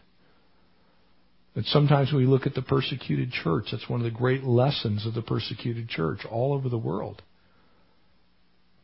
[1.56, 5.16] That sometimes we look at the persecuted church, that's one of the great lessons of
[5.16, 7.24] the persecuted church all over the world.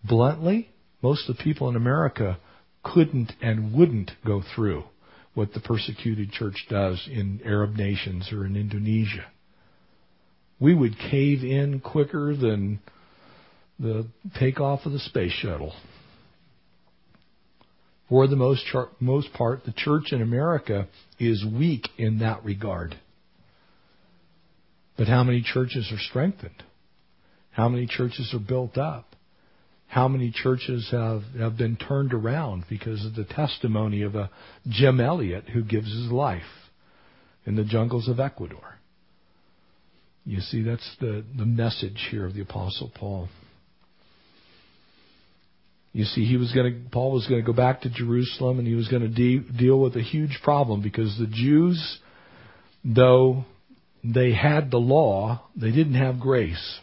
[0.04, 0.70] Bluntly,
[1.04, 2.40] most of the people in America
[2.82, 4.84] couldn't and wouldn't go through
[5.36, 9.26] what the persecuted church does in Arab nations or in Indonesia
[10.64, 12.80] we would cave in quicker than
[13.78, 14.08] the
[14.40, 15.74] takeoff of the space shuttle.
[18.08, 20.88] For the most, char- most part, the church in America
[21.20, 22.96] is weak in that regard.
[24.98, 26.64] But how many churches are strengthened?
[27.52, 29.18] How many churches are built up?
[29.88, 34.30] How many churches have, have been turned around because of the testimony of a
[34.70, 36.42] Jim Elliot who gives his life
[37.46, 38.73] in the jungles of Ecuador?
[40.26, 43.28] You see, that's the, the message here of the Apostle Paul.
[45.92, 48.68] You see, he was going to, Paul was going to go back to Jerusalem and
[48.68, 52.00] he was going to de- deal with a huge problem because the Jews,
[52.84, 53.46] though
[54.04, 56.80] they had the law, they didn't have grace.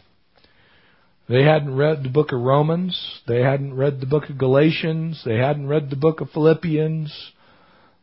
[1.27, 3.21] They hadn't read the book of Romans.
[3.27, 5.21] They hadn't read the book of Galatians.
[5.25, 7.31] They hadn't read the book of Philippians.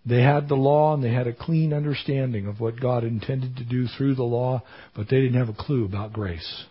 [0.09, 3.65] They had the law and they had a clean understanding of what God intended to
[3.65, 4.63] do through the law,
[4.95, 6.65] but they didn't have a clue about grace.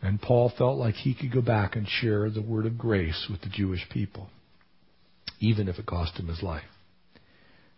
[0.00, 3.42] And Paul felt like he could go back and share the word of grace with
[3.42, 4.30] the Jewish people,
[5.40, 6.64] even if it cost him his life.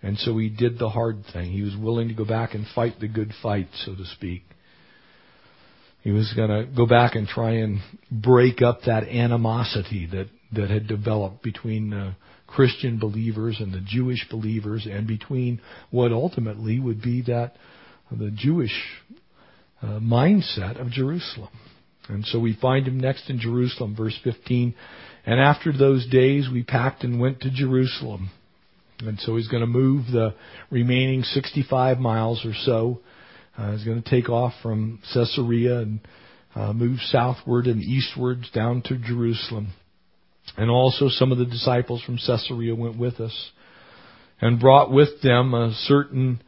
[0.03, 1.51] And so he did the hard thing.
[1.51, 4.45] He was willing to go back and fight the good fight, so to speak.
[6.03, 10.71] He was going to go back and try and break up that animosity that, that
[10.71, 12.15] had developed between the
[12.55, 15.61] Christian believers and the Jewish believers and between
[15.91, 17.55] what ultimately would be that
[18.11, 18.75] the Jewish
[19.81, 21.49] uh, mindset of Jerusalem.
[22.09, 24.75] And so we find him next in Jerusalem, verse 15.
[25.25, 28.31] And after those days we packed and went to Jerusalem.
[29.01, 30.35] And so he's going to move the
[30.71, 33.01] remaining 65 miles or so.
[33.57, 36.01] Uh, he's going to take off from Caesarea and
[36.55, 39.73] uh, move southward and eastwards down to Jerusalem.
[40.57, 43.51] And also some of the disciples from Caesarea went with us
[44.41, 46.43] and brought with them a certain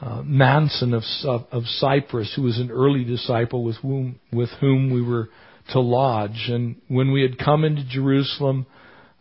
[0.00, 4.92] uh, Mnason of, of, of, Cyprus, who was an early disciple with whom, with whom
[4.92, 5.28] we were
[5.72, 6.48] to lodge.
[6.48, 8.66] And when we had come into Jerusalem,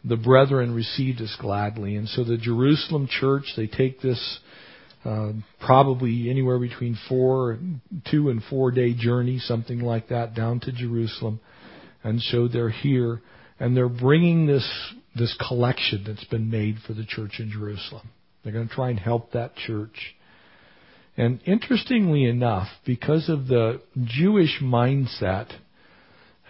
[0.03, 1.95] the brethren received us gladly.
[1.95, 4.39] And so the Jerusalem church, they take this
[5.03, 5.31] uh,
[5.63, 7.59] probably anywhere between four,
[8.09, 11.39] two and four day journey, something like that, down to Jerusalem.
[12.03, 13.21] And so they're here,
[13.59, 14.67] and they're bringing this
[15.15, 18.09] this collection that's been made for the church in Jerusalem.
[18.43, 20.15] They're going to try and help that church.
[21.17, 25.49] And interestingly enough, because of the Jewish mindset,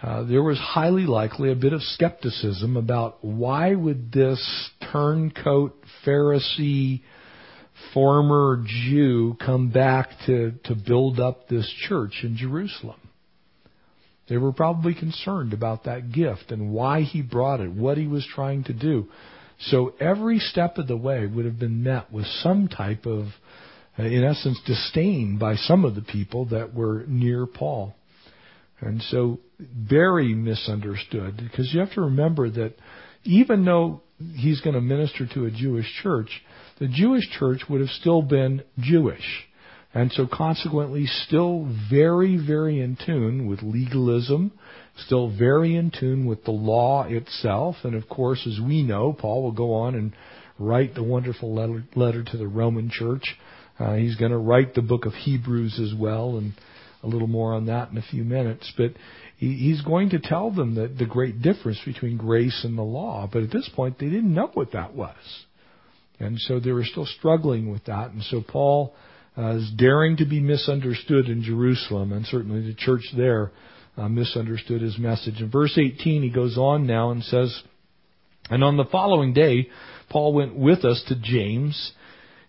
[0.02, 7.02] uh, there was highly likely a bit of skepticism about why would this turncoat Pharisee
[7.94, 13.00] former Jew come back to, to build up this church in Jerusalem.
[14.28, 18.26] They were probably concerned about that gift and why he brought it, what he was
[18.26, 19.06] trying to do.
[19.58, 23.26] So every step of the way would have been met with some type of,
[23.98, 27.94] uh, in essence, disdain by some of the people that were near Paul.
[28.80, 32.74] And so very misunderstood because you have to remember that
[33.24, 34.02] even though
[34.34, 36.42] he's going to minister to a Jewish church,
[36.78, 39.46] the Jewish church would have still been Jewish.
[39.96, 44.52] And so consequently still very, very in tune with legalism,
[45.06, 47.76] still very in tune with the law itself.
[47.82, 50.12] And of course, as we know, Paul will go on and
[50.58, 53.24] write the wonderful letter, letter to the Roman church.
[53.78, 56.52] Uh, he's going to write the book of Hebrews as well, and
[57.02, 58.70] a little more on that in a few minutes.
[58.76, 58.92] But
[59.38, 63.30] he, he's going to tell them that the great difference between grace and the law.
[63.32, 65.16] But at this point, they didn't know what that was.
[66.20, 68.10] And so they were still struggling with that.
[68.10, 68.94] And so Paul
[69.36, 73.52] is daring to be misunderstood in Jerusalem, and certainly the church there
[73.96, 75.40] uh, misunderstood his message.
[75.40, 77.62] In verse 18, he goes on now and says,
[78.50, 79.68] And on the following day,
[80.10, 81.92] Paul went with us to James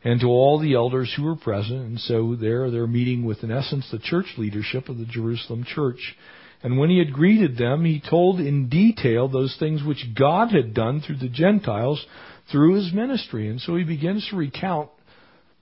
[0.03, 1.81] and to all the elders who were present.
[1.81, 6.15] And so there they're meeting with, in essence, the church leadership of the Jerusalem church.
[6.63, 10.73] And when he had greeted them, he told in detail those things which God had
[10.73, 12.03] done through the Gentiles
[12.51, 13.49] through his ministry.
[13.49, 14.89] And so he begins to recount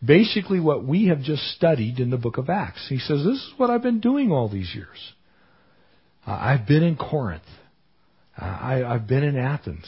[0.05, 2.87] basically what we have just studied in the book of Acts.
[2.89, 5.13] He says, This is what I've been doing all these years.
[6.25, 7.43] Uh, I've been in Corinth.
[8.39, 9.85] Uh, I, I've been in Athens.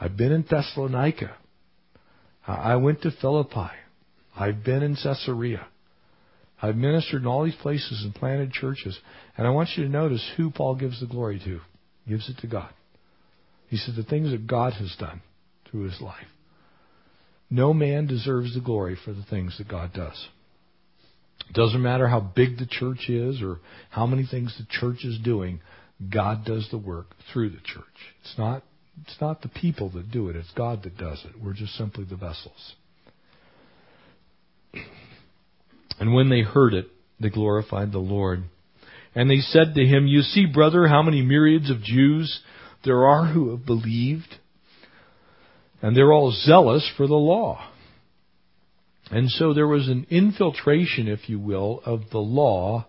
[0.00, 1.36] I've been in Thessalonica.
[2.46, 3.70] Uh, I went to Philippi.
[4.36, 5.66] I've been in Caesarea.
[6.60, 8.98] I've ministered in all these places and planted churches.
[9.36, 11.60] And I want you to notice who Paul gives the glory to.
[12.04, 12.70] He gives it to God.
[13.68, 15.20] He said the things that God has done
[15.70, 16.26] through his life.
[17.50, 20.28] No man deserves the glory for the things that God does.
[21.48, 25.18] It doesn't matter how big the church is or how many things the church is
[25.18, 25.60] doing,
[26.12, 27.84] God does the work through the church.
[28.22, 28.62] It's not
[29.02, 31.42] it's not the people that do it, it's God that does it.
[31.42, 32.74] We're just simply the vessels.
[35.98, 36.86] And when they heard it,
[37.20, 38.44] they glorified the Lord.
[39.14, 42.40] And they said to him, You see, brother, how many myriads of Jews
[42.84, 44.36] there are who have believed
[45.84, 47.62] and they're all zealous for the law.
[49.10, 52.86] And so there was an infiltration, if you will, of the law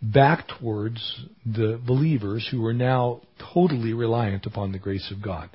[0.00, 5.50] back towards the believers who were now totally reliant upon the grace of God.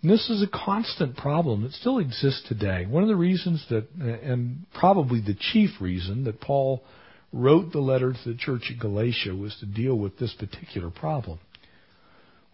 [0.00, 2.86] And this is a constant problem that still exists today.
[2.86, 6.84] One of the reasons that, and probably the chief reason that Paul
[7.32, 11.40] wrote the letter to the church at Galatia was to deal with this particular problem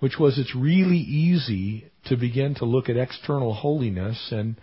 [0.00, 4.56] which was it's really easy to begin to look at external holiness and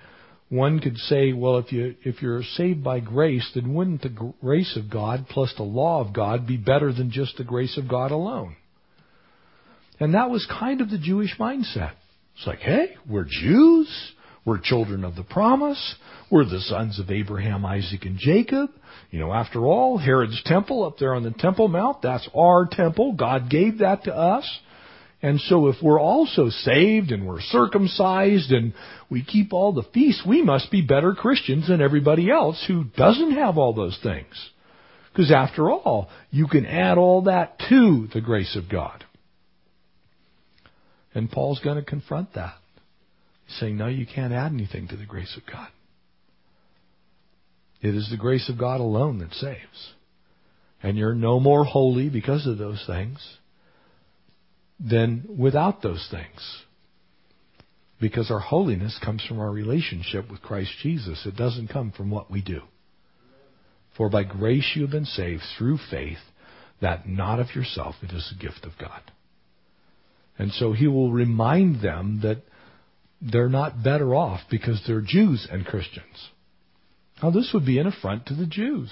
[0.51, 4.75] one could say, well, if you if you're saved by grace, then wouldn't the grace
[4.75, 8.11] of God plus the law of God be better than just the grace of God
[8.11, 8.57] alone?
[9.97, 11.93] And that was kind of the Jewish mindset.
[12.35, 13.87] It's like, hey, we're Jews.
[14.43, 15.95] We're children of the promise.
[16.29, 18.71] We're the sons of Abraham, Isaac, and Jacob.
[19.09, 23.13] You know, after all, Herod's temple up there on the Temple Mount, that's our temple.
[23.13, 24.59] God gave that to us.
[25.21, 28.73] And so if we're also saved and we're circumcised and
[29.09, 33.33] we keep all the feasts, we must be better Christians than everybody else who doesn't
[33.33, 34.49] have all those things.
[35.11, 39.03] Because after all, you can add all that to the grace of God.
[41.13, 42.55] And Paul's going to confront that.
[43.45, 45.67] He's saying, no, you can't add anything to the grace of God.
[47.81, 49.93] It is the grace of God alone that saves.
[50.81, 53.19] And you're no more holy because of those things
[54.83, 56.63] than without those things.
[57.99, 61.25] Because our holiness comes from our relationship with Christ Jesus.
[61.25, 62.61] It doesn't come from what we do.
[63.95, 66.17] For by grace you have been saved through faith,
[66.81, 69.01] that not of yourself, it is a gift of God.
[70.39, 72.41] And so he will remind them that
[73.21, 76.29] they're not better off because they're Jews and Christians.
[77.21, 78.89] Now this would be an affront to the Jews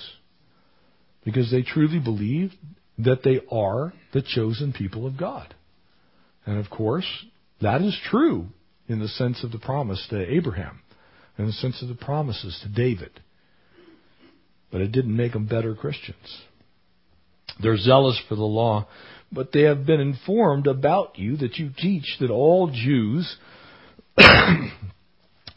[1.26, 2.52] because they truly believe
[3.00, 5.56] that they are the chosen people of God.
[6.50, 7.06] And of course,
[7.62, 8.48] that is true
[8.88, 10.82] in the sense of the promise to Abraham,
[11.38, 13.12] in the sense of the promises to David.
[14.72, 16.42] But it didn't make them better Christians.
[17.62, 18.88] They're zealous for the law,
[19.32, 23.38] but they have been informed about you that you teach that all Jews,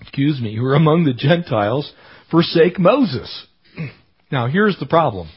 [0.03, 1.91] excuse me, who are among the Gentiles
[2.31, 3.47] forsake Moses.
[4.31, 5.31] Now here's the problem.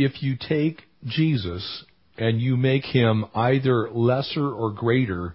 [0.00, 1.84] If you take Jesus
[2.16, 5.34] and you make him either lesser or greater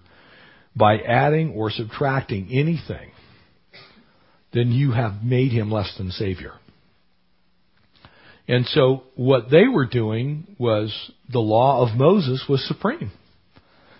[0.74, 3.10] by adding or subtracting anything,
[4.54, 6.52] then you have made him less than Savior.
[8.48, 10.94] And so what they were doing was
[11.30, 13.12] the law of Moses was supreme.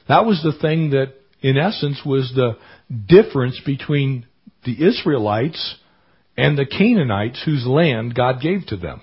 [0.09, 1.13] That was the thing that,
[1.43, 2.57] in essence, was the
[3.07, 4.25] difference between
[4.65, 5.77] the Israelites
[6.39, 9.03] and the Canaanites whose land God gave to them.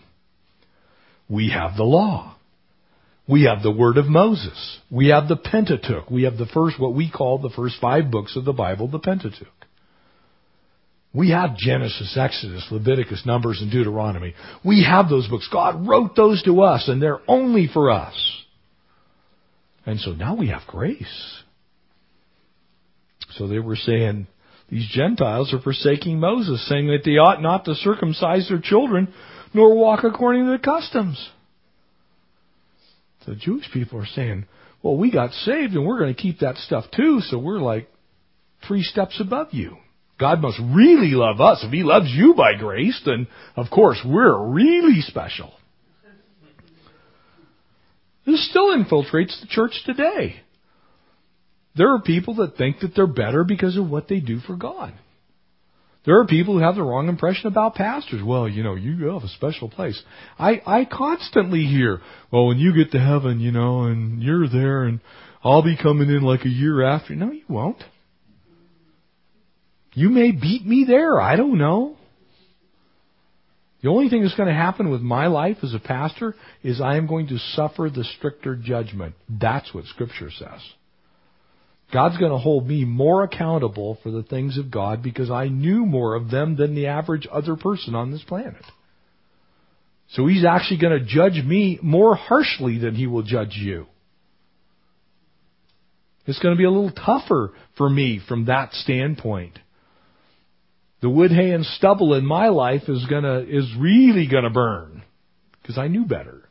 [1.32, 2.36] We have the law.
[3.28, 4.80] We have the word of Moses.
[4.90, 6.12] We have the Pentateuch.
[6.12, 9.00] We have the first, what we call the first five books of the Bible, the
[9.00, 9.48] Pentateuch.
[11.14, 14.34] We have Genesis, Exodus, Leviticus, Numbers, and Deuteronomy.
[14.66, 15.48] We have those books.
[15.52, 18.44] God wrote those to us, and they're only for us.
[19.86, 21.38] And so now we have grace.
[23.32, 24.28] So they were saying,
[24.70, 29.14] these Gentiles are forsaking Moses, saying that they ought not to circumcise their children,
[29.54, 31.30] nor walk according to the customs.
[33.28, 34.46] The Jewish people are saying,
[34.82, 37.88] well, we got saved and we're going to keep that stuff too, so we're like
[38.68, 39.78] three steps above you.
[40.20, 41.64] God must really love us.
[41.64, 45.52] If He loves you by grace, then of course we're really special.
[48.26, 50.36] This still infiltrates the church today.
[51.76, 54.94] There are people that think that they're better because of what they do for God.
[56.04, 58.24] There are people who have the wrong impression about pastors.
[58.24, 60.02] Well, you know, you have a special place.
[60.40, 64.84] I, I constantly hear, well, when you get to heaven, you know, and you're there
[64.84, 65.00] and
[65.44, 67.16] I'll be coming in like a year after.
[67.16, 67.84] No, you won't.
[69.94, 71.20] You may beat me there.
[71.20, 71.98] I don't know.
[73.84, 76.98] The only thing that's going to happen with my life as a pastor is I
[76.98, 79.16] am going to suffer the stricter judgment.
[79.28, 80.62] That's what Scripture says.
[81.94, 85.86] God's going to hold me more accountable for the things of God because I knew
[85.86, 88.64] more of them than the average other person on this planet.
[90.12, 93.88] So He's actually going to judge me more harshly than He will judge you.
[96.26, 99.58] It's going to be a little tougher for me from that standpoint.
[101.02, 105.02] The wood, hay, and stubble in my life is gonna, is really gonna burn.
[105.62, 106.44] Because I knew better.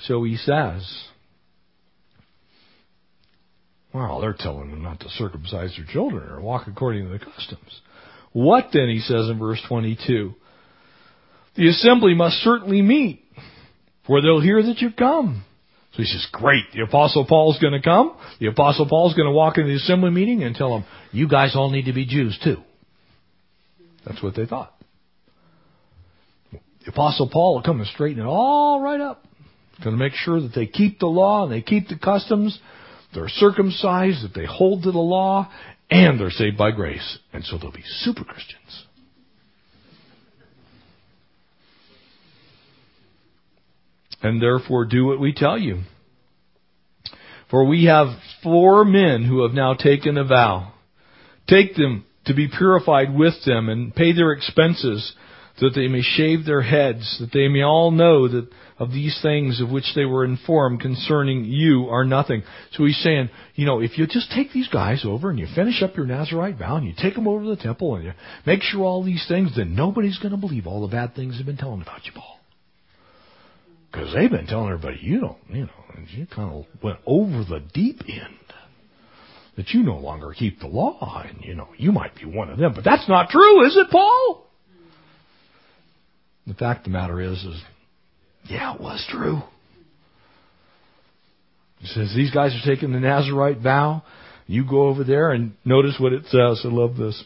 [0.00, 0.90] So he says,
[3.96, 7.80] well, they're telling them not to circumcise their children or walk according to the customs.
[8.32, 10.34] What then, he says in verse 22?
[11.56, 13.24] The assembly must certainly meet,
[14.06, 15.44] for they'll hear that you've come.
[15.92, 18.14] So he says, great, the apostle Paul's gonna come.
[18.38, 21.70] The apostle Paul's gonna walk into the assembly meeting and tell them, you guys all
[21.70, 22.58] need to be Jews too.
[24.04, 24.74] That's what they thought.
[26.52, 29.24] The apostle Paul will come and straighten it all right up.
[29.82, 32.58] Going to make sure that they keep the law and they keep the customs.
[33.14, 35.50] They're circumcised, that they hold to the law,
[35.90, 37.18] and they're saved by grace.
[37.32, 38.86] And so they'll be super Christians.
[44.22, 45.82] and therefore do what we tell you.
[47.50, 48.08] For we have
[48.42, 50.72] four men who have now taken a vow.
[51.46, 55.14] Take them to be purified with them and pay their expenses
[55.60, 58.48] that they may shave their heads, that they may all know that
[58.78, 62.42] of these things of which they were informed concerning you are nothing.
[62.72, 65.82] So he's saying, you know, if you just take these guys over and you finish
[65.82, 68.12] up your Nazarite vow and you take them over to the temple and you
[68.44, 71.46] make sure all these things, then nobody's going to believe all the bad things they've
[71.46, 72.38] been telling about you, Paul.
[73.90, 77.44] Because they've been telling everybody, you don't, you know, and you kind of went over
[77.44, 78.34] the deep end.
[79.56, 82.58] That you no longer keep the law and, you know, you might be one of
[82.58, 82.74] them.
[82.74, 84.45] But that's not true, is it, Paul?
[86.46, 87.60] The fact of the matter is, is
[88.48, 89.42] yeah, it was true.
[91.78, 94.02] He says, these guys are taking the Nazarite vow.
[94.46, 96.62] You go over there and notice what it says.
[96.64, 97.22] I love this.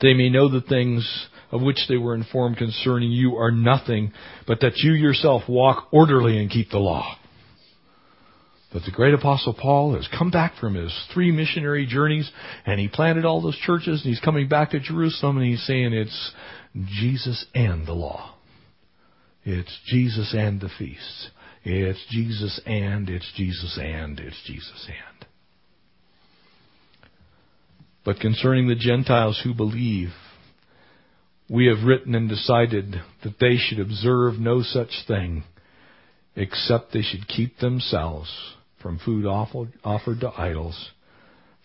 [0.00, 4.12] They may know the things of which they were informed concerning you are nothing,
[4.46, 7.16] but that you yourself walk orderly and keep the law.
[8.72, 12.30] But the great apostle Paul has come back from his three missionary journeys
[12.64, 15.92] and he planted all those churches and he's coming back to Jerusalem and he's saying
[15.92, 16.32] it's
[16.74, 18.34] Jesus and the law.
[19.44, 21.30] It's Jesus and the feasts.
[21.64, 25.26] It's Jesus and, it's Jesus and, it's Jesus and.
[28.04, 30.10] But concerning the Gentiles who believe,
[31.48, 35.44] we have written and decided that they should observe no such thing,
[36.34, 38.30] except they should keep themselves
[38.80, 40.90] from food offered to idols,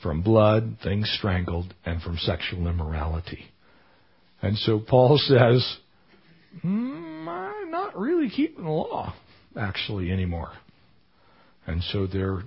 [0.04, 3.46] from blood, things strangled, and from sexual immorality.
[4.42, 5.78] And so Paul says,
[6.64, 9.14] mm, I'm not really keeping the law,
[9.60, 10.52] actually, anymore.
[11.66, 12.44] And so their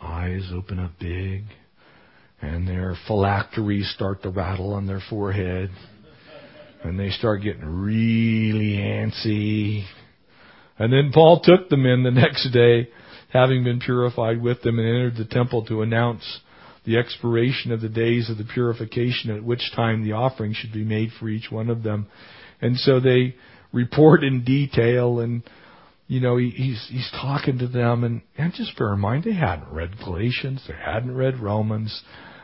[0.00, 1.44] eyes open up big,
[2.42, 5.70] and their phylacteries start to rattle on their forehead,
[6.82, 9.84] and they start getting really antsy.
[10.78, 12.90] And then Paul took them in the next day,
[13.32, 16.40] having been purified with them, and entered the temple to announce
[16.84, 20.84] the expiration of the days of the purification, at which time the offering should be
[20.84, 22.06] made for each one of them.
[22.60, 23.34] And so they
[23.72, 25.42] report in detail and
[26.06, 29.32] you know, he, he's he's talking to them, and, and just bear in mind they
[29.32, 32.02] hadn't read Galatians, they hadn't read Romans,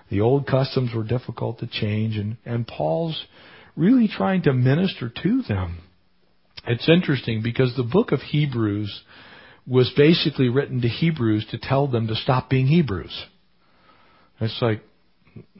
[0.08, 3.26] the old customs were difficult to change, and and Paul's
[3.76, 5.80] really trying to minister to them.
[6.66, 9.02] It's interesting because the book of Hebrews
[9.66, 13.26] was basically written to Hebrews to tell them to stop being Hebrews.
[14.40, 14.82] It's like,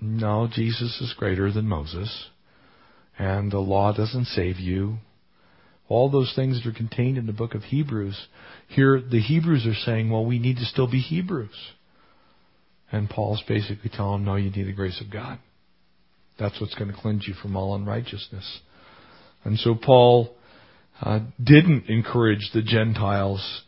[0.01, 2.29] no, Jesus is greater than Moses,
[3.19, 4.97] and the law doesn't save you.
[5.89, 8.27] All those things that are contained in the book of Hebrews.
[8.69, 11.73] Here, the Hebrews are saying, well, we need to still be Hebrews.
[12.93, 15.39] And Paul's basically telling them, no, you need the grace of God.
[16.39, 18.61] That's what's going to cleanse you from all unrighteousness.
[19.45, 20.35] And so Paul
[21.01, 23.63] uh, didn't encourage the Gentiles,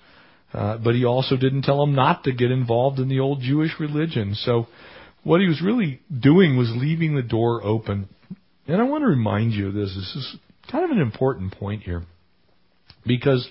[0.55, 3.73] uh, but he also didn't tell them not to get involved in the old Jewish
[3.79, 4.35] religion.
[4.35, 4.67] So
[5.23, 8.09] what he was really doing was leaving the door open.
[8.67, 9.95] And I want to remind you of this.
[9.95, 10.37] This is
[10.71, 12.03] kind of an important point here.
[13.07, 13.49] Because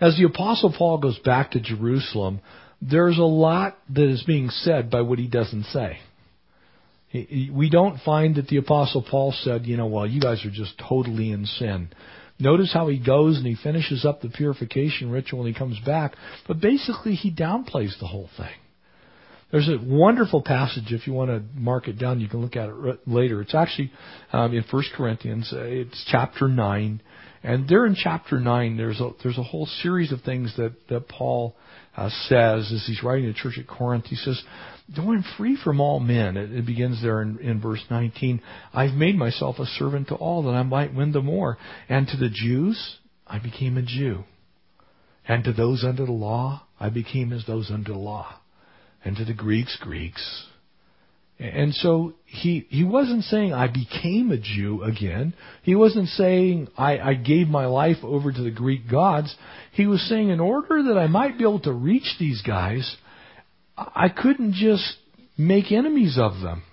[0.00, 2.40] as the Apostle Paul goes back to Jerusalem,
[2.80, 5.98] there's a lot that is being said by what he doesn't say.
[7.12, 10.80] We don't find that the Apostle Paul said, you know, well, you guys are just
[10.88, 11.90] totally in sin.
[12.38, 16.14] Notice how he goes and he finishes up the purification ritual and he comes back,
[16.46, 18.54] but basically he downplays the whole thing.
[19.50, 20.92] There's a wonderful passage.
[20.92, 23.40] If you want to mark it down, you can look at it later.
[23.40, 23.90] It's actually
[24.30, 25.50] um, in First Corinthians.
[25.50, 27.00] Uh, it's chapter nine,
[27.42, 31.08] and there in chapter nine, there's a there's a whole series of things that that
[31.08, 31.56] Paul
[31.96, 34.04] uh, says as he's writing to the church at Corinth.
[34.04, 34.42] He says,
[34.94, 38.42] "Though I'm free from all men," it, it begins there in, in verse 19.
[38.74, 41.56] I've made myself a servant to all that I might win the more,
[41.88, 44.24] and to the Jews I became a Jew,
[45.26, 48.40] and to those under the law I became as those under the law
[49.04, 50.46] and to the Greeks, Greeks.
[51.38, 55.34] And so he he wasn't saying I became a Jew again.
[55.62, 59.36] He wasn't saying I, I gave my life over to the Greek gods.
[59.72, 62.96] He was saying in order that I might be able to reach these guys,
[63.76, 64.96] I couldn't just
[65.36, 66.64] make enemies of them.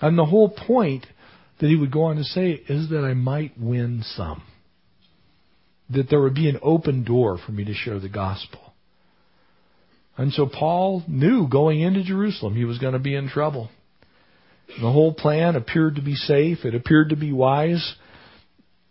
[0.00, 1.06] And the whole point
[1.60, 4.42] that he would go on to say is that I might win some.
[5.90, 8.67] That there would be an open door for me to share the gospel.
[10.18, 13.70] And so Paul knew going into Jerusalem he was going to be in trouble.
[14.68, 16.64] The whole plan appeared to be safe.
[16.64, 17.94] It appeared to be wise.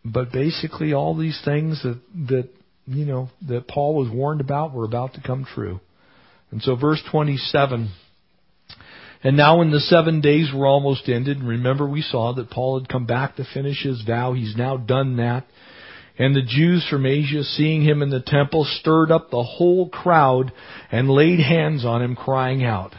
[0.03, 1.99] But basically all these things that,
[2.30, 2.49] that,
[2.88, 5.82] you know, that Paul was warned about were about to come true.
[6.49, 7.91] And so verse 27,
[9.23, 12.80] and now when the seven days were almost ended, and remember we saw that Paul
[12.80, 14.34] had come back to finish his vow.
[14.34, 15.45] He's now done that.
[16.20, 20.51] And the Jews from Asia, seeing him in the temple, stirred up the whole crowd
[20.91, 22.93] and laid hands on him, crying out.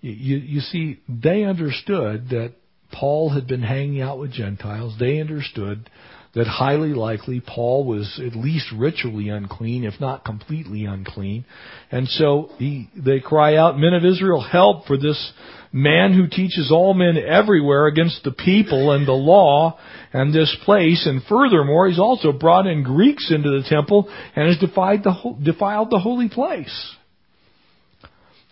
[0.00, 2.52] You, you see, they understood that
[2.92, 4.96] Paul had been hanging out with Gentiles.
[5.00, 5.90] They understood
[6.34, 11.46] that highly likely Paul was at least ritually unclean, if not completely unclean.
[11.90, 15.32] And so he, they cry out, Men of Israel, help for this
[15.76, 19.78] man who teaches all men everywhere against the people and the law
[20.10, 21.06] and this place.
[21.06, 25.90] And furthermore, he's also brought in Greeks into the temple and has defied the, defiled
[25.90, 26.94] the holy place.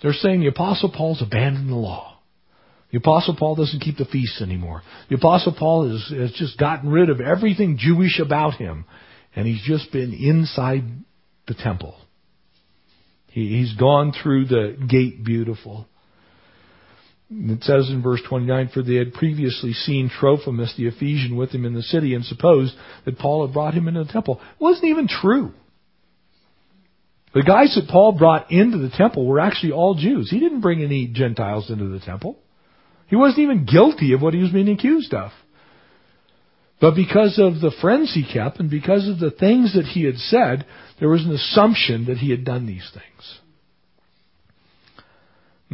[0.03, 2.11] They're saying the apostle Paul's abandoned the law.
[2.91, 4.83] The Apostle Paul doesn't keep the feasts anymore.
[5.09, 8.85] The Apostle Paul has, has just gotten rid of everything Jewish about him,
[9.35, 10.85] and he's just been inside
[11.49, 11.97] the temple.
[13.33, 15.89] He, he's gone through the gate beautiful.
[17.31, 21.65] It says in verse 29, for they had previously seen Trophimus the Ephesian with him
[21.65, 22.75] in the city and supposed
[23.07, 24.41] that Paul had brought him into the temple.
[24.41, 25.53] It wasn't even true.
[27.33, 30.31] The guys that Paul brought into the temple were actually all Jews.
[30.31, 32.39] He didn't bring any Gentiles into the temple.
[33.09, 35.33] He wasn't even guilty of what he was being accused of.
[36.81, 40.17] But because of the friends he kept and because of the things that he had
[40.17, 40.67] said,
[41.01, 43.39] there was an assumption that he had done these things.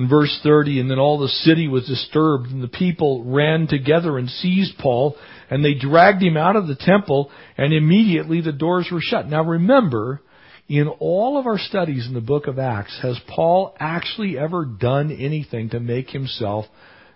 [0.00, 4.16] In verse 30, and then all the city was disturbed, and the people ran together
[4.16, 5.14] and seized Paul,
[5.50, 9.28] and they dragged him out of the temple, and immediately the doors were shut.
[9.28, 10.22] Now remember,
[10.70, 15.10] in all of our studies in the book of Acts, has Paul actually ever done
[15.10, 16.64] anything to make himself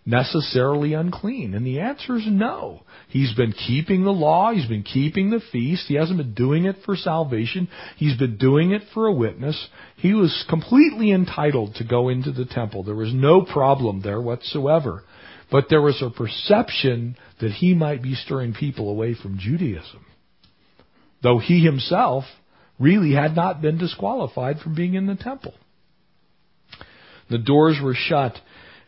[0.06, 1.54] necessarily unclean?
[1.54, 2.82] And the answer is no.
[3.08, 4.52] He's been keeping the law.
[4.52, 5.86] He's been keeping the feast.
[5.88, 7.68] He hasn't been doing it for salvation.
[7.96, 9.68] He's been doing it for a witness.
[9.96, 12.82] He was completely entitled to go into the temple.
[12.82, 15.04] There was no problem there whatsoever.
[15.50, 20.04] But there was a perception that he might be stirring people away from Judaism.
[21.22, 22.24] Though he himself
[22.78, 25.54] really had not been disqualified from being in the temple.
[27.30, 28.34] The doors were shut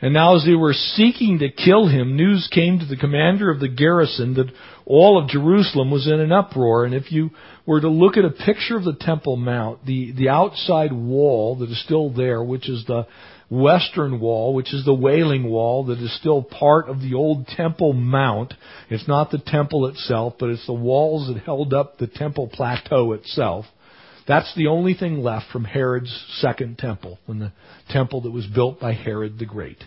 [0.01, 3.61] and now as they were seeking to kill him, news came to the commander of
[3.61, 4.53] the garrison that
[4.85, 6.85] all of Jerusalem was in an uproar.
[6.85, 7.31] And if you
[7.65, 11.71] were to look at a picture of the Temple Mount, the, the outside wall that
[11.71, 13.07] is still there, which is the
[13.49, 17.93] western wall, which is the Wailing Wall that is still part of the old Temple
[17.93, 18.55] Mount.
[18.91, 23.13] It's not the temple itself, but it's the walls that held up the Temple Plateau
[23.13, 23.67] itself.
[24.27, 27.53] That's the only thing left from Herod's second temple, when the
[27.91, 29.83] temple that was built by Herod the Great.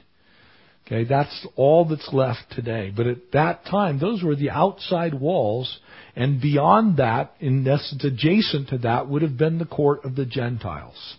[0.88, 2.92] Okay, that's all that's left today.
[2.96, 5.80] But at that time, those were the outside walls,
[6.16, 10.26] and beyond that, in essence, adjacent to that, would have been the court of the
[10.26, 11.18] Gentiles.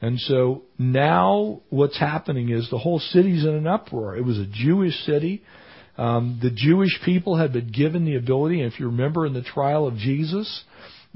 [0.00, 4.16] And so now what's happening is the whole city's in an uproar.
[4.16, 5.42] It was a Jewish city.
[5.96, 9.42] Um, the Jewish people had been given the ability, and if you remember in the
[9.42, 10.64] trial of Jesus,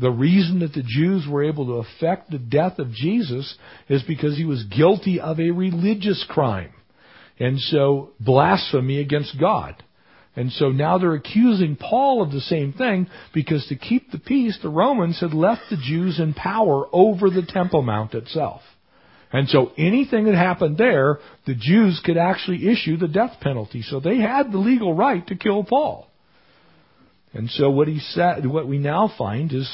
[0.02, 3.56] the reason that the Jews were able to effect the death of Jesus
[3.88, 6.72] is because he was guilty of a religious crime.
[7.38, 9.82] And so, blasphemy against God.
[10.34, 14.58] And so now they're accusing Paul of the same thing because to keep the peace,
[14.62, 18.62] the Romans had left the Jews in power over the Temple Mount itself.
[19.30, 23.82] And so anything that happened there, the Jews could actually issue the death penalty.
[23.82, 26.08] So they had the legal right to kill Paul.
[27.34, 29.70] And so what he said, what we now find is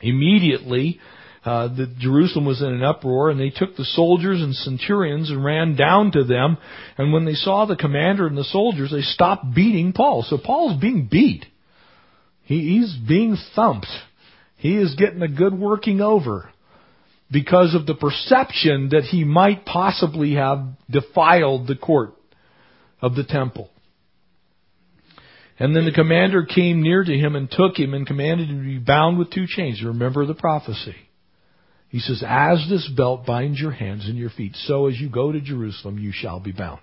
[0.00, 1.00] immediately
[1.44, 1.68] uh,
[1.98, 6.12] Jerusalem was in an uproar, and they took the soldiers and centurions and ran down
[6.12, 6.56] to them.
[6.96, 10.24] And when they saw the commander and the soldiers, they stopped beating Paul.
[10.28, 11.44] So Paul's being beat.
[12.44, 13.88] He, he's being thumped.
[14.56, 16.48] He is getting a good working over
[17.32, 22.14] because of the perception that he might possibly have defiled the court
[23.00, 23.71] of the temple.
[25.58, 28.64] And then the commander came near to him and took him and commanded him to
[28.64, 29.82] be bound with two chains.
[29.84, 30.96] Remember the prophecy.
[31.88, 35.30] He says, As this belt binds your hands and your feet, so as you go
[35.30, 36.80] to Jerusalem, you shall be bound.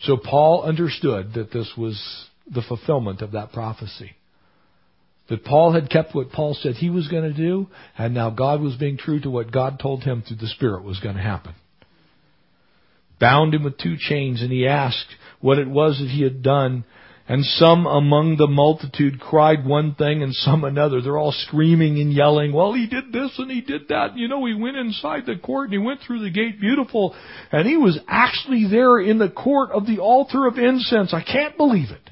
[0.00, 2.00] So Paul understood that this was
[2.50, 4.12] the fulfillment of that prophecy.
[5.28, 7.66] That Paul had kept what Paul said he was going to do,
[7.98, 11.00] and now God was being true to what God told him through the Spirit was
[11.00, 11.54] going to happen.
[13.20, 16.84] Bound him with two chains, and he asked what it was that he had done.
[17.30, 21.02] And some among the multitude cried one thing and some another.
[21.02, 24.16] They're all screaming and yelling, well, he did this and he did that.
[24.16, 27.14] You know, he went inside the court and he went through the gate beautiful
[27.52, 31.12] and he was actually there in the court of the altar of incense.
[31.12, 32.10] I can't believe it.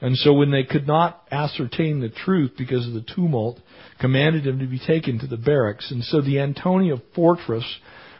[0.00, 3.58] And so when they could not ascertain the truth because of the tumult,
[4.00, 5.90] commanded him to be taken to the barracks.
[5.90, 7.64] And so the Antonia fortress,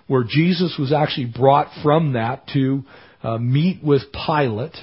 [0.07, 2.85] where Jesus was actually brought from that to
[3.23, 4.77] uh, meet with Pilate,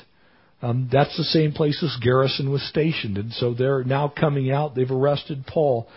[0.61, 3.17] um, that's the same place as Garrison was stationed.
[3.17, 4.75] And so they're now coming out.
[4.75, 5.87] They've arrested Paul.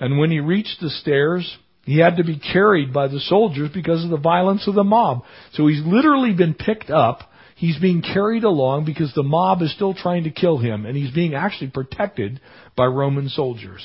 [0.00, 4.02] And when he reached the stairs, He had to be carried by the soldiers because
[4.02, 5.22] of the violence of the mob.
[5.52, 7.20] So he's literally been picked up.
[7.54, 11.14] He's being carried along because the mob is still trying to kill him, and he's
[11.14, 12.40] being actually protected
[12.76, 13.82] by Roman soldiers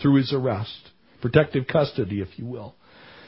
[0.00, 0.78] through his arrest.
[1.20, 2.76] Protective custody, if you will.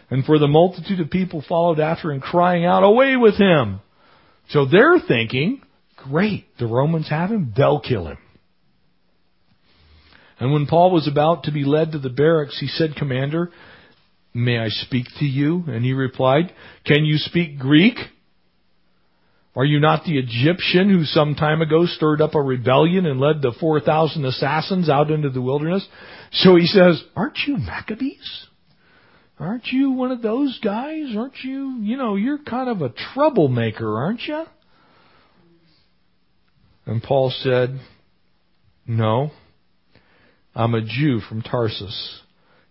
[0.08, 3.80] And for the multitude of people followed after him, crying out, Away with him!
[4.52, 5.62] So they're thinking,
[5.96, 8.18] Great, the Romans have him, they'll kill him.
[10.38, 13.50] And when Paul was about to be led to the barracks, he said, Commander,
[14.34, 15.64] may I speak to you?
[15.68, 16.52] And he replied,
[16.84, 17.96] Can you speak Greek?
[19.54, 23.42] Are you not the Egyptian who some time ago stirred up a rebellion and led
[23.42, 25.86] the 4,000 assassins out into the wilderness?
[26.32, 28.46] So he says, Aren't you Maccabees?
[29.42, 31.16] Aren't you one of those guys?
[31.16, 34.44] Aren't you, you know, you're kind of a troublemaker, aren't you?
[36.86, 37.80] And Paul said,
[38.86, 39.32] No,
[40.54, 42.20] I'm a Jew from Tarsus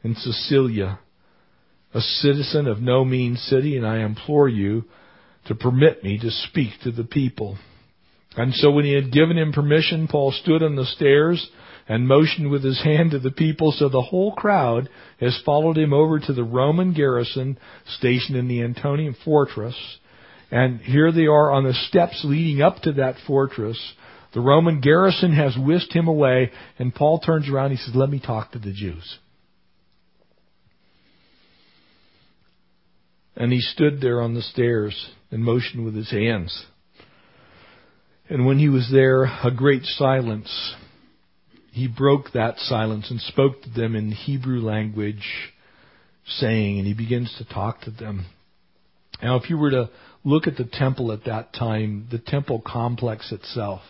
[0.01, 0.99] in Cilicia,
[1.93, 4.85] a citizen of no mean city, and I implore you
[5.47, 7.57] to permit me to speak to the people.
[8.37, 11.49] And so when he had given him permission, Paul stood on the stairs
[11.87, 15.93] and motioned with his hand to the people, so the whole crowd has followed him
[15.93, 17.57] over to the Roman garrison
[17.97, 19.75] stationed in the Antonian fortress.
[20.51, 23.79] And here they are on the steps leading up to that fortress.
[24.33, 28.09] The Roman garrison has whisked him away, and Paul turns around and he says, Let
[28.09, 29.17] me talk to the Jews.
[33.35, 36.65] And he stood there on the stairs and motioned with his hands.
[38.29, 40.75] And when he was there, a great silence.
[41.71, 45.53] He broke that silence and spoke to them in Hebrew language,
[46.25, 48.25] saying, and he begins to talk to them.
[49.23, 49.89] Now, if you were to
[50.23, 53.81] look at the temple at that time, the temple complex itself,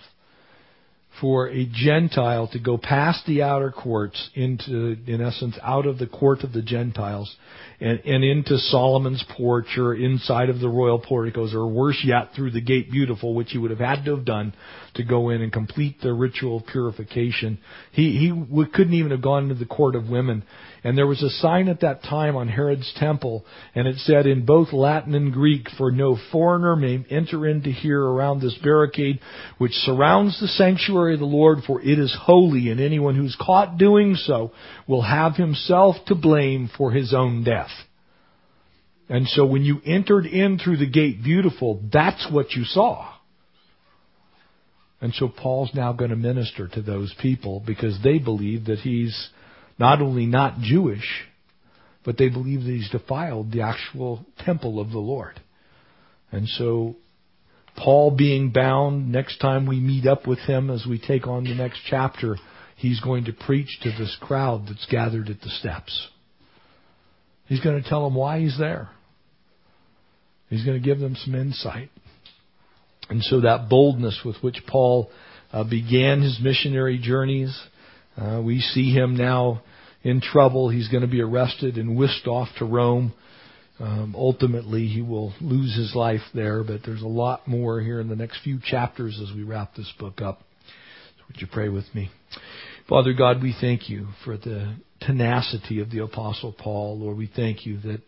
[1.19, 6.07] for a Gentile to go past the outer courts into, in essence, out of the
[6.07, 7.35] court of the Gentiles
[7.79, 12.51] and, and into Solomon's porch or inside of the royal porticos or worse yet through
[12.51, 14.53] the gate beautiful, which he would have had to have done
[14.93, 17.59] to go in and complete the ritual of purification.
[17.91, 20.43] He, he couldn't even have gone into the court of women.
[20.83, 24.45] And there was a sign at that time on Herod's temple, and it said in
[24.45, 29.19] both Latin and Greek, for no foreigner may enter into here around this barricade
[29.59, 33.77] which surrounds the sanctuary of the Lord, for it is holy, and anyone who's caught
[33.77, 34.53] doing so
[34.87, 37.71] will have himself to blame for his own death.
[39.07, 43.07] And so when you entered in through the gate beautiful, that's what you saw.
[44.99, 49.29] And so Paul's now going to minister to those people because they believe that he's
[49.77, 51.25] not only not Jewish,
[52.03, 55.39] but they believe that he's defiled the actual temple of the Lord.
[56.31, 56.95] And so
[57.75, 61.53] Paul being bound, next time we meet up with him as we take on the
[61.53, 62.37] next chapter,
[62.75, 66.09] he's going to preach to this crowd that's gathered at the steps.
[67.47, 68.89] He's going to tell them why he's there.
[70.49, 71.89] He's going to give them some insight.
[73.09, 75.09] And so that boldness with which Paul
[75.51, 77.57] uh, began his missionary journeys,
[78.17, 79.61] uh, we see him now
[80.03, 80.69] in trouble.
[80.69, 83.13] He's going to be arrested and whisked off to Rome.
[83.79, 88.09] Um, ultimately, he will lose his life there, but there's a lot more here in
[88.09, 90.41] the next few chapters as we wrap this book up.
[91.17, 92.11] So would you pray with me?
[92.87, 96.99] Father God, we thank you for the tenacity of the Apostle Paul.
[96.99, 98.01] Lord, we thank you that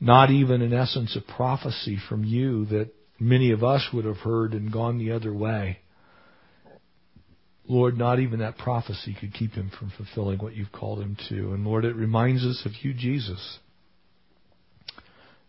[0.00, 4.52] not even in essence a prophecy from you that many of us would have heard
[4.52, 5.78] and gone the other way
[7.68, 11.52] Lord, not even that prophecy could keep him from fulfilling what you've called him to.
[11.52, 13.58] And Lord, it reminds us of you, Jesus.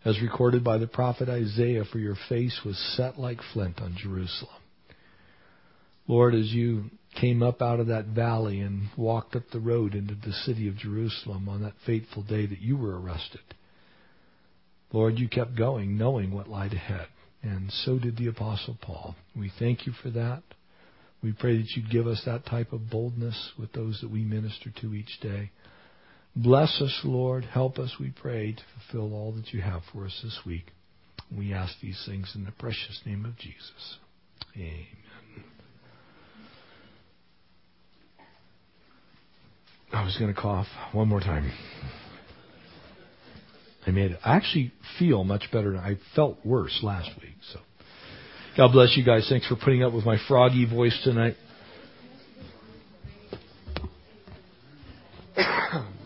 [0.04, 4.62] As recorded by the prophet Isaiah, for your face was set like flint on Jerusalem.
[6.08, 6.86] Lord, as you
[7.20, 10.78] came up out of that valley and walked up the road into the city of
[10.78, 13.42] Jerusalem on that fateful day that you were arrested,
[14.94, 17.08] Lord, you kept going knowing what lied ahead.
[17.44, 19.16] And so did the Apostle Paul.
[19.36, 20.44] We thank you for that.
[21.24, 24.72] We pray that you'd give us that type of boldness with those that we minister
[24.82, 25.52] to each day.
[26.36, 27.44] Bless us, Lord.
[27.46, 28.62] Help us, we pray, to
[28.92, 30.68] fulfill all that you have for us this week.
[31.36, 33.98] We ask these things in the precious name of Jesus.
[34.56, 34.86] Amen.
[39.92, 41.52] I was going to cough one more time.
[43.88, 44.20] I made it.
[44.24, 45.76] I actually feel much better.
[45.78, 47.60] I felt worse last week, so.
[48.58, 49.28] God bless you guys.
[49.30, 51.36] Thanks for putting up with my froggy voice tonight.